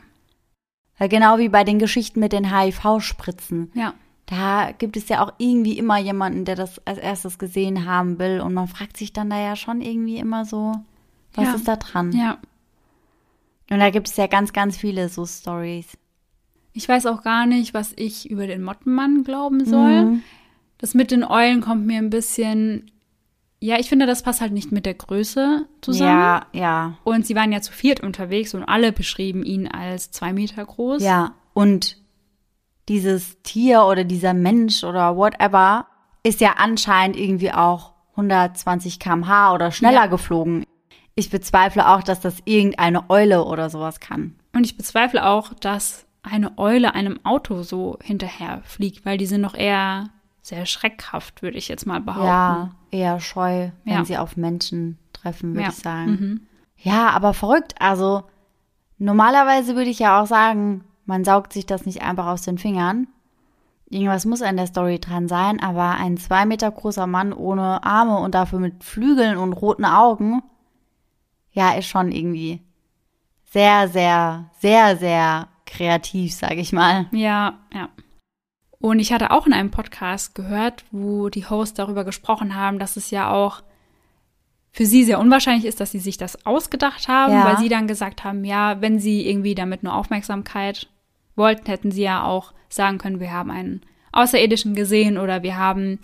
[0.99, 3.71] Weil genau wie bei den Geschichten mit den HIV-Spritzen.
[3.73, 3.95] Ja.
[4.28, 8.39] Da gibt es ja auch irgendwie immer jemanden, der das als erstes gesehen haben will.
[8.39, 10.73] Und man fragt sich dann da ja schon irgendwie immer so,
[11.34, 11.53] was Ja.
[11.55, 12.11] ist da dran?
[12.11, 12.38] Ja.
[13.71, 15.97] Und da gibt es ja ganz, ganz viele so Stories.
[16.78, 20.05] Ich weiß auch gar nicht, was ich über den Mottenmann glauben soll.
[20.05, 20.23] Mhm.
[20.78, 22.91] Das mit den Eulen kommt mir ein bisschen.
[23.61, 26.09] Ja, ich finde, das passt halt nicht mit der Größe zusammen.
[26.11, 30.34] Ja, ja, Und sie waren ja zu viert unterwegs und alle beschrieben ihn als zwei
[30.34, 31.01] Meter groß.
[31.01, 31.32] ja.
[31.53, 31.97] Und
[32.89, 35.88] dieses Tier oder dieser Mensch oder whatever
[36.23, 40.05] ist ja anscheinend irgendwie auch 120 km/h oder schneller Ja.
[40.07, 40.65] geflogen.
[41.15, 44.36] Ich bezweifle auch, dass das irgendeine Eule oder sowas kann.
[44.53, 49.41] Und ich bezweifle auch, dass eine Eule einem Auto so hinterher fliegt, weil die sind
[49.41, 50.09] noch eher
[50.41, 52.28] sehr schreckhaft, würde ich jetzt mal behaupten.
[52.28, 54.05] Ja, eher scheu, wenn Ja.
[54.05, 55.69] sie auf Menschen treffen, würde Ja.
[55.69, 56.11] ich sagen.
[56.11, 56.41] Mhm.
[56.78, 57.73] Ja, aber verrückt.
[57.80, 58.23] Also
[58.97, 63.07] normalerweise würde ich ja auch sagen, man saugt sich das nicht einfach aus den Fingern.
[63.89, 68.17] Irgendwas muss an der Story dran sein, aber ein zwei Meter großer Mann ohne Arme
[68.17, 70.41] und dafür mit Flügeln und roten Augen,
[71.51, 72.61] ja, ist schon irgendwie
[73.45, 77.07] sehr, sehr, sehr, sehr kreativ, sage ich mal.
[77.11, 77.89] Ja, ja.
[78.80, 82.97] Und ich hatte auch in einem Podcast gehört, wo die Hosts darüber gesprochen haben, dass
[82.97, 83.63] es ja auch
[84.72, 87.45] für sie sehr unwahrscheinlich ist, dass sie sich das ausgedacht haben, Ja.
[87.45, 90.88] weil sie dann gesagt haben, ja, wenn sie irgendwie damit nur Aufmerksamkeit
[91.36, 95.99] wollten, hätten sie ja auch sagen können, wir haben einen Außerirdischen gesehen oder wir haben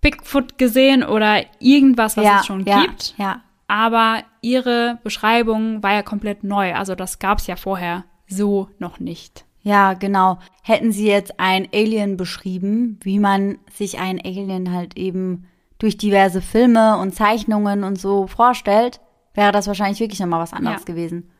[0.00, 3.14] Bigfoot gesehen oder irgendwas, was ja, es schon ja, gibt.
[3.18, 6.74] Ja, Aber ihre Beschreibung war ja komplett neu.
[6.74, 9.44] Also das gab es ja vorher so noch nicht.
[9.62, 10.38] Ja, genau.
[10.62, 15.46] Hätten sie jetzt ein Alien beschrieben, wie man sich ein Alien halt eben
[15.78, 19.00] durch diverse Filme und Zeichnungen und so vorstellt,
[19.32, 20.86] wäre das wahrscheinlich wirklich nochmal was anderes ja.
[20.86, 21.30] gewesen.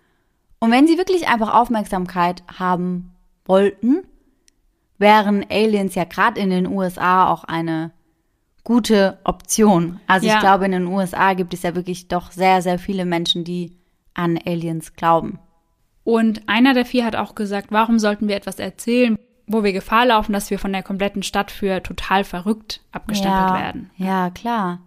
[0.59, 3.15] Und wenn sie wirklich einfach Aufmerksamkeit haben
[3.45, 4.03] wollten,
[4.99, 7.93] wären Aliens ja gerade in den USA auch eine
[8.65, 10.01] gute Option.
[10.07, 10.35] Also ja.
[10.35, 13.77] ich glaube, in den USA gibt es ja wirklich doch sehr, sehr viele Menschen, die
[14.15, 15.39] an Aliens glauben.
[16.05, 20.07] Und einer der vier hat auch gesagt, warum sollten wir etwas erzählen, wo wir Gefahr
[20.07, 23.91] laufen, dass wir von der kompletten Stadt für total verrückt abgestempelt ja, werden.
[23.97, 24.81] Ja, klar.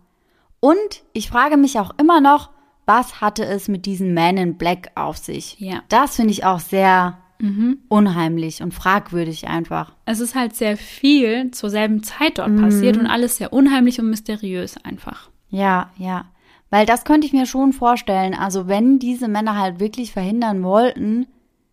[0.59, 2.49] Und ich frage mich auch immer noch,
[2.86, 5.59] was hatte es mit diesen Man in Black auf sich?
[5.59, 5.84] Ja.
[5.89, 7.80] Das finde ich auch sehr mhm.
[7.89, 9.93] unheimlich und fragwürdig einfach.
[10.05, 12.61] Es ist halt sehr viel zur selben Zeit dort mhm.
[12.61, 15.30] passiert und alles sehr unheimlich und mysteriös einfach.
[15.49, 16.26] Ja, ja.
[16.70, 18.34] Weil das könnte ich mir schon vorstellen.
[18.34, 21.28] Also wenn diese Männer halt wirklich verhindern wollten,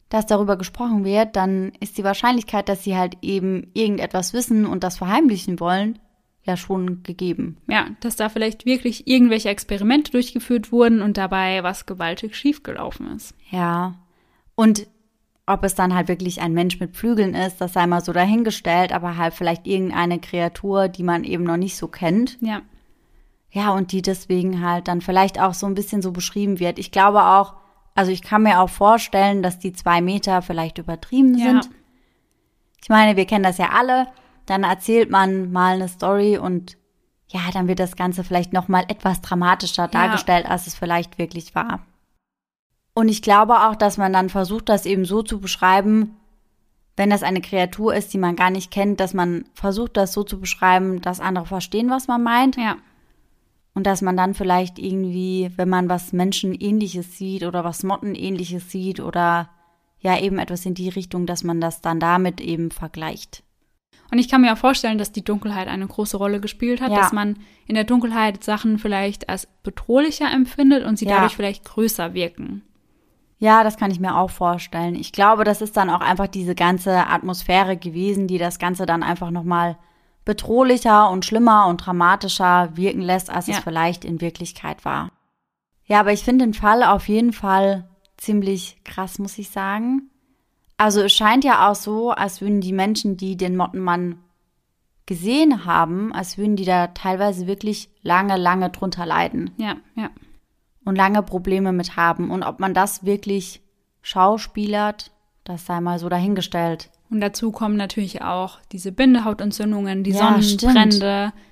[0.09, 4.85] dass darüber gesprochen wird, dann ist die Wahrscheinlichkeit, dass sie halt eben irgendetwas wissen und
[4.85, 5.99] das verheimlichen wollen,
[6.45, 7.57] ja schon gegeben.
[7.67, 13.35] Ja, dass da vielleicht wirklich irgendwelche Experimente durchgeführt wurden und dabei was gewaltig schiefgelaufen ist.
[13.51, 13.95] Ja.
[14.55, 14.87] Und
[15.47, 18.93] ob es dann halt wirklich ein Mensch mit Flügeln ist, das sei mal so dahingestellt,
[18.93, 22.39] aber halt vielleicht irgendeine Kreatur, die man eben noch nicht so kennt.
[22.41, 22.63] Ja.
[23.55, 26.81] Ja, und die deswegen halt dann vielleicht auch so ein bisschen so beschrieben wird.
[26.81, 27.55] Ich glaube auch,
[27.95, 31.47] also ich kann mir auch vorstellen, dass die zwei Meter vielleicht übertrieben ja.
[31.47, 31.71] sind.
[32.83, 34.09] Ich meine, wir kennen das ja alle.
[34.47, 36.77] Dann erzählt man mal eine Story und
[37.29, 40.51] ja, dann wird das Ganze vielleicht noch mal etwas dramatischer dargestellt, ja.
[40.51, 41.87] als es vielleicht wirklich war.
[42.93, 46.17] Und ich glaube auch, dass man dann versucht, das eben so zu beschreiben,
[46.97, 50.25] wenn das eine Kreatur ist, die man gar nicht kennt, dass man versucht, das so
[50.25, 52.57] zu beschreiben, dass andere verstehen, was man meint.
[52.57, 52.77] Ja.
[53.75, 59.01] Und dass man dann vielleicht irgendwie, wenn man was Menschenähnliches sieht oder was Mottenähnliches sieht
[59.01, 59.51] oder
[59.99, 63.43] ja eben etwas in die Richtung, dass man das dann damit eben vergleicht.
[64.11, 66.99] Und ich kann mir auch vorstellen, dass die Dunkelheit eine große Rolle gespielt hat, ja.
[66.99, 71.17] dass man in der Dunkelheit Sachen vielleicht als bedrohlicher empfindet und sie ja.
[71.17, 72.63] dadurch vielleicht größer wirken.
[73.39, 74.95] Ja, das kann ich mir auch vorstellen.
[74.95, 79.03] Ich glaube, das ist dann auch einfach diese ganze Atmosphäre gewesen, die das Ganze dann
[79.03, 79.77] einfach nochmal
[80.25, 83.55] bedrohlicher und schlimmer und dramatischer wirken lässt, als ja.
[83.55, 85.11] es vielleicht in Wirklichkeit war.
[85.87, 90.11] Ja, aber ich finde den Fall auf jeden Fall ziemlich krass, muss ich sagen.
[90.77, 94.19] Also es scheint ja auch so, als würden die Menschen, die den Mottenmann
[95.07, 99.51] gesehen haben, als würden die da teilweise wirklich lange, lange drunter leiden.
[99.59, 100.11] Ja, ja.
[100.85, 102.31] Und lange Probleme mit haben.
[102.31, 103.63] Und ob man das wirklich
[104.03, 105.13] schauspielert,
[105.45, 106.91] das sei mal so dahingestellt.
[107.15, 111.31] Und dazu kommen natürlich auch diese Bindehautentzündungen, die ja, Sonnenbrände.
[111.31, 111.45] Stimmt.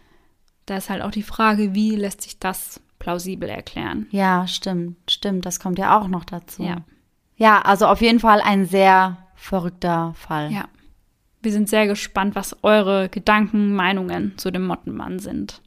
[0.66, 4.08] Da ist halt auch die Frage, wie lässt sich das plausibel erklären?
[4.10, 5.46] Ja, stimmt, stimmt.
[5.46, 6.64] Das kommt ja auch noch dazu.
[6.64, 6.78] Ja.
[7.36, 10.50] Ja, also auf jeden Fall ein sehr verrückter Fall.
[10.50, 10.64] Ja.
[11.42, 15.62] Wir sind sehr gespannt, was eure Gedanken, Meinungen zu dem Mottenmann sind.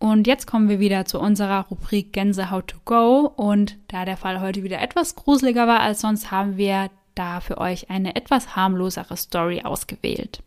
[0.00, 3.32] Und jetzt kommen wir wieder zu unserer Rubrik Gänsehaut to go.
[3.36, 7.58] Und da der Fall heute wieder etwas gruseliger war als sonst, haben wir da für
[7.58, 10.42] euch eine etwas harmlosere Story ausgewählt.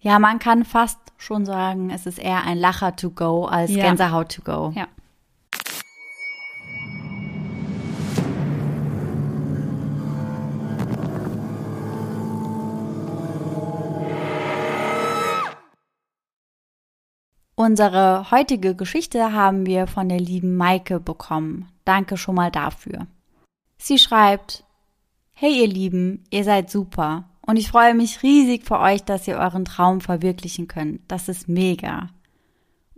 [0.00, 3.84] Ja, man kann fast schon sagen, es ist eher ein Lacher to go als ja.
[3.84, 4.72] Gänsehaut to go.
[4.76, 4.86] Ja.
[17.56, 21.68] Unsere heutige Geschichte haben wir von der lieben Maike bekommen.
[21.84, 23.08] Danke schon mal dafür.
[23.78, 24.62] Sie schreibt,
[25.40, 29.36] Hey ihr Lieben, ihr seid super und ich freue mich riesig für euch, dass ihr
[29.36, 31.00] euren Traum verwirklichen könnt.
[31.06, 32.08] Das ist mega.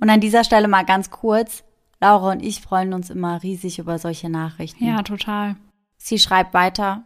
[0.01, 1.65] Und an dieser Stelle mal ganz kurz,
[2.01, 4.87] Laura und ich freuen uns immer riesig über solche Nachrichten.
[4.87, 5.57] Ja, total.
[5.99, 7.03] Sie schreibt weiter,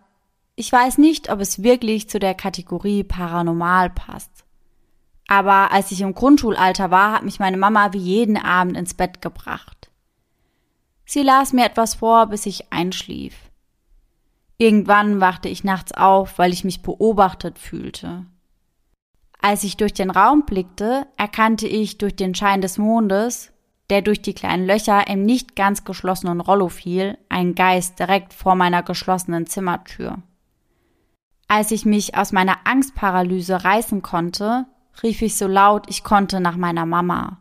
[0.55, 4.45] ich weiß nicht, ob es wirklich zu der Kategorie paranormal passt.
[5.27, 9.21] Aber als ich im Grundschulalter war, hat mich meine Mama wie jeden Abend ins Bett
[9.21, 9.91] gebracht.
[11.05, 13.35] Sie las mir etwas vor, bis ich einschlief.
[14.65, 18.25] Irgendwann wachte ich nachts auf, weil ich mich beobachtet fühlte.
[19.43, 23.53] Als ich durch den Raum blickte, erkannte ich durch den Schein des Mondes,
[23.91, 28.55] der durch die kleinen Löcher im nicht ganz geschlossenen Rollo fiel, einen Geist direkt vor
[28.55, 30.23] meiner geschlossenen Zimmertür.
[31.47, 34.65] Als ich mich aus meiner Angstparalyse reißen konnte,
[35.03, 37.39] rief ich so laut ich konnte nach meiner Mama.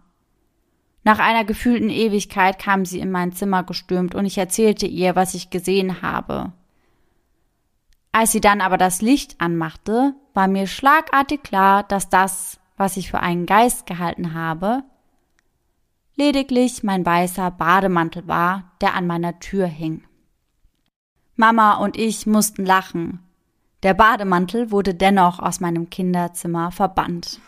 [1.05, 5.35] Nach einer gefühlten Ewigkeit kam sie in mein Zimmer gestürmt und ich erzählte ihr, was
[5.35, 6.51] ich gesehen habe.
[8.15, 13.09] Als sie dann aber das Licht anmachte, war mir schlagartig klar, dass das, was ich
[13.09, 14.83] für einen Geist gehalten habe,
[16.15, 20.03] lediglich mein weißer Bademantel war, der an meiner Tür hing.
[21.35, 23.19] Mama und ich mussten lachen,
[23.81, 27.41] Der Bademantel wurde dennoch aus meinem Kinderzimmer verbannt.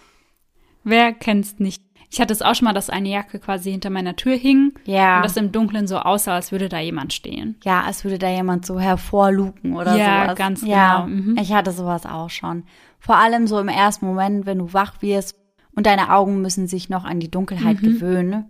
[0.84, 1.84] Wer kennt's nicht?
[2.16, 5.18] Ich hatte es auch schon mal, dass eine Jacke quasi hinter meiner Tür hing Ja.
[5.18, 7.57] und das im Dunkeln so aussah, als würde da jemand stehen.
[7.66, 10.36] Ja, als würde da jemand so hervorluken oder Ja, sowas.
[10.38, 11.38] ganz Ja, genau, mhm.
[11.38, 12.63] ich hatte sowas auch schon.
[12.99, 15.36] Vor allem so im ersten Moment, wenn du wach wirst
[15.76, 17.86] und deine Augen müssen sich noch an die Dunkelheit Mhm.
[17.86, 18.45] gewöhnen,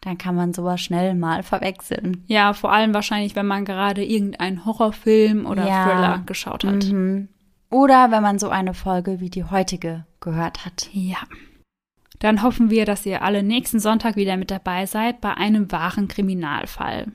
[0.00, 2.22] dann kann man sowas schnell mal verwechseln.
[2.28, 5.84] Ja, vor allem wahrscheinlich, wenn man gerade irgendeinen Horrorfilm oder Ja.
[5.84, 6.84] Thriller geschaut hat.
[6.84, 7.26] Mhm.
[7.68, 10.88] Oder wenn man so eine Folge wie die heutige gehört hat.
[10.92, 11.16] Ja.
[12.20, 16.08] Dann hoffen wir, dass ihr alle nächsten Sonntag wieder mit dabei seid bei einem wahren
[16.08, 17.06] Kriminalfall.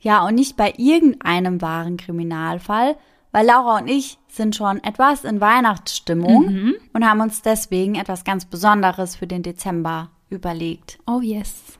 [0.00, 2.96] Ja, und nicht bei irgendeinem wahren Kriminalfall,
[3.32, 6.74] weil Laura und ich sind schon etwas in Weihnachtsstimmung Mhm.
[6.94, 10.98] und haben uns deswegen etwas ganz Besonderes für den Dezember überlegt.
[11.06, 11.78] Oh yes.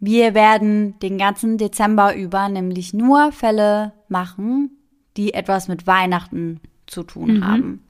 [0.00, 4.70] Wir werden den ganzen Dezember über nämlich nur Fälle machen,
[5.16, 7.46] die etwas mit Weihnachten zu tun Mhm.
[7.46, 7.84] haben.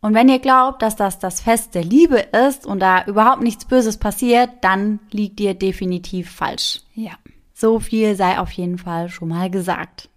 [0.00, 3.66] Und wenn ihr glaubt, dass das das Fest der Liebe ist und da überhaupt nichts
[3.66, 6.80] Böses passiert, dann liegt ihr definitiv falsch.
[6.94, 7.12] Ja.
[7.52, 10.08] So viel sei auf jeden Fall schon mal gesagt.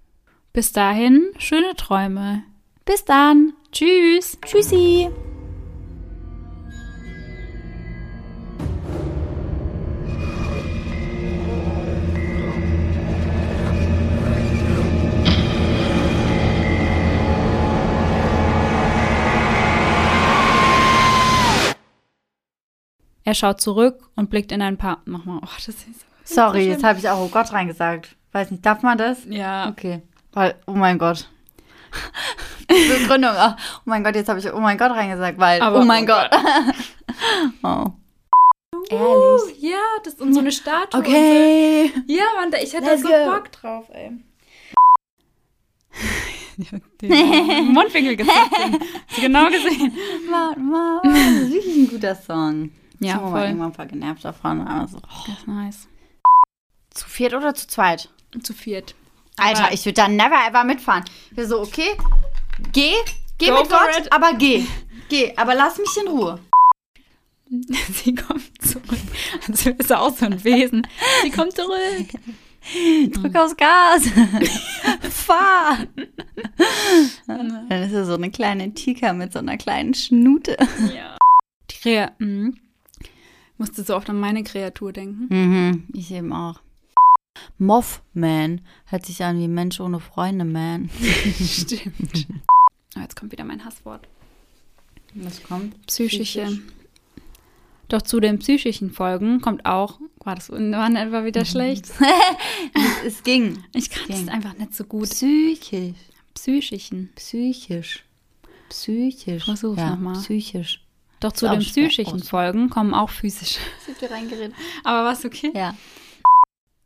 [0.54, 2.44] Bis dahin, schöne Träume.
[2.86, 3.54] Bis dann.
[3.72, 4.38] Tschüss.
[4.46, 5.10] Tschüssi.
[23.34, 25.02] Er schaut zurück und blickt in ein paar.
[25.06, 25.40] Mach mal.
[25.42, 25.80] Oh, das ist
[26.24, 26.36] so.
[26.36, 28.16] Sorry, jetzt habe ich auch oh Gott reingesagt.
[28.32, 29.26] Weiß nicht, darf man das?
[29.28, 29.70] Ja.
[29.70, 30.04] Okay.
[30.34, 31.28] Weil, oh mein Gott.
[32.68, 33.54] Begründung, oh
[33.86, 36.30] mein Gott, jetzt habe ich oh mein Gott reingesagt, weil, Aber oh mein oh Gott.
[37.64, 37.88] oh.
[38.92, 39.64] Uh, Ehrlich?
[39.64, 41.00] ja, das ist und so eine Statue.
[41.00, 41.92] Okay.
[41.96, 42.14] Und so.
[42.14, 43.08] Ja, Mann, ich hätte da so.
[43.08, 44.12] Bock drauf, ey.
[47.02, 48.86] Den Mundwinkel gezeigt.
[49.20, 49.92] Genau gesehen.
[50.30, 52.70] Warte mal, das ist wirklich ein guter Song.
[53.04, 53.42] Ja, ich war voll.
[53.42, 54.68] irgendwann voll genervt davon.
[54.68, 55.24] Aber so, oh.
[55.28, 55.88] Das ist nice.
[56.92, 58.10] Zu viert oder zu zweit?
[58.42, 58.96] Zu viert.
[59.38, 61.04] Alter, Aber- ich würde da never ever mitfahren.
[61.32, 61.98] Ich wäre so, okay,
[62.72, 62.94] geh,
[63.38, 64.14] geh Go mit Gott, it.
[64.14, 64.66] aber geh.
[65.10, 66.40] Geh, aber lass mich in Ruhe.
[68.04, 69.00] Sie kommt zurück.
[69.48, 70.88] Also ist er auch so ein Wesen.
[71.22, 72.08] Sie kommt zurück.
[73.12, 74.04] Drück aufs Gas.
[75.12, 75.80] Fahr.
[77.28, 80.58] Dann ist er so eine kleine Tika mit so einer kleinen Schnute.
[80.96, 81.18] Ja.
[81.70, 82.58] Die Krea mhm.
[83.64, 85.28] Musste so oft an meine Kreatur denken.
[85.30, 86.60] Mhm, ich eben auch.
[87.58, 90.90] Mothman hört sich an wie Mensch ohne Freunde, man.
[91.42, 92.28] Stimmt.
[92.98, 94.06] Oh, jetzt kommt wieder mein Hasswort.
[95.14, 95.82] Was kommt?
[95.88, 96.42] Psychische.
[96.42, 96.62] Psychisch.
[97.88, 99.98] Doch zu den psychischen Folgen kommt auch.
[100.26, 101.90] War das war etwa wieder schlecht?
[103.06, 103.64] Es ging.
[103.74, 104.28] Ich kann Ging.
[104.28, 105.10] einfach nicht so gut.
[105.10, 105.96] Psychisch.
[106.34, 107.12] Psychischen.
[107.16, 108.04] Psychisch.
[108.68, 109.46] Psychisch.
[109.46, 110.14] Versuch's ja, noch mal.
[110.20, 110.83] Psychisch.
[111.24, 112.30] Doch zu den psychischen aus.
[112.30, 113.60] Folgen kommen auch physische.
[113.88, 114.54] Ich dir reingeredet.
[114.84, 115.52] Aber was okay?
[115.56, 115.74] Ja.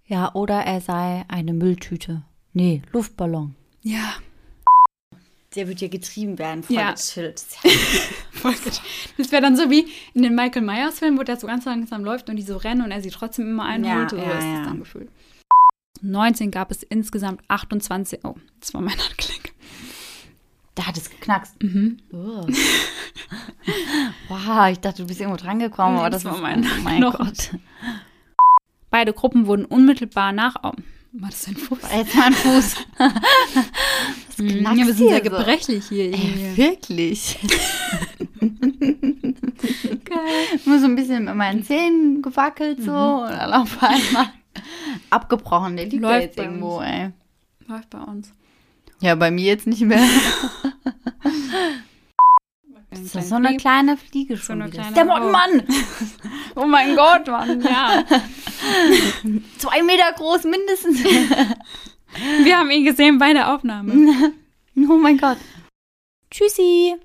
[0.05, 2.23] Ja, oder er sei eine Mülltüte.
[2.53, 3.55] Nee, Luftballon.
[3.81, 4.13] Ja.
[5.55, 6.91] Der wird ja getrieben werden, voll Ja.
[6.91, 7.39] gechillt.
[8.31, 8.79] Voll gut.
[9.17, 12.05] Das wäre dann so wie in den Michael Myers Filmen, wo der so ganz langsam
[12.05, 14.11] läuft und die so rennen und er sie trotzdem immer einholt.
[14.11, 14.57] Ja, so ja, ist ja.
[14.57, 15.09] das dann gefühlt.
[16.01, 18.19] 19 gab es insgesamt 28.
[18.23, 19.53] Oh, das war mein Handklick.
[20.77, 21.61] Da hat es geknackst.
[21.63, 21.97] Mhm.
[22.13, 22.45] Oh.
[24.29, 26.81] wow, ich dachte, du bist irgendwo dran gekommen, Nee, aber das das, war mein oh
[26.83, 27.25] mein Knochen.
[27.25, 27.49] Gott.
[28.91, 30.55] Beide Gruppen wurden unmittelbar nach.
[30.61, 30.73] Oh,
[31.13, 31.79] war das ein Fuß?
[31.95, 32.75] Jetzt mein Fuß.
[34.39, 35.23] Mhm, knackst ja, wir sind sehr so?
[35.23, 36.13] gebrechlich hier.
[36.13, 37.39] Ey, wirklich.
[40.05, 40.59] Geil.
[40.65, 43.21] Nur so ein bisschen mit meinen Zähnen gewackelt so Mhm.
[43.23, 44.27] und dann auf einmal
[45.09, 45.75] abgebrochen.
[45.75, 46.85] Der liegt Läuft jetzt irgendwo, uns.
[46.85, 47.09] ey.
[47.67, 48.31] Läuft bei uns.
[48.99, 49.99] Ja, bei mir jetzt nicht mehr.
[52.89, 54.81] Das ist so eine kleine Fliege schon eine wieder.
[54.81, 55.05] kleine Der.
[55.05, 55.63] Mottenmann!
[56.55, 58.03] Oh mein Gott, Mann, ja.
[59.59, 61.03] Zwei Meter groß mindestens.
[61.03, 64.33] Wir haben ihn gesehen bei der Aufnahme.
[64.89, 65.37] oh mein Gott.
[66.31, 66.95] Tschüssi.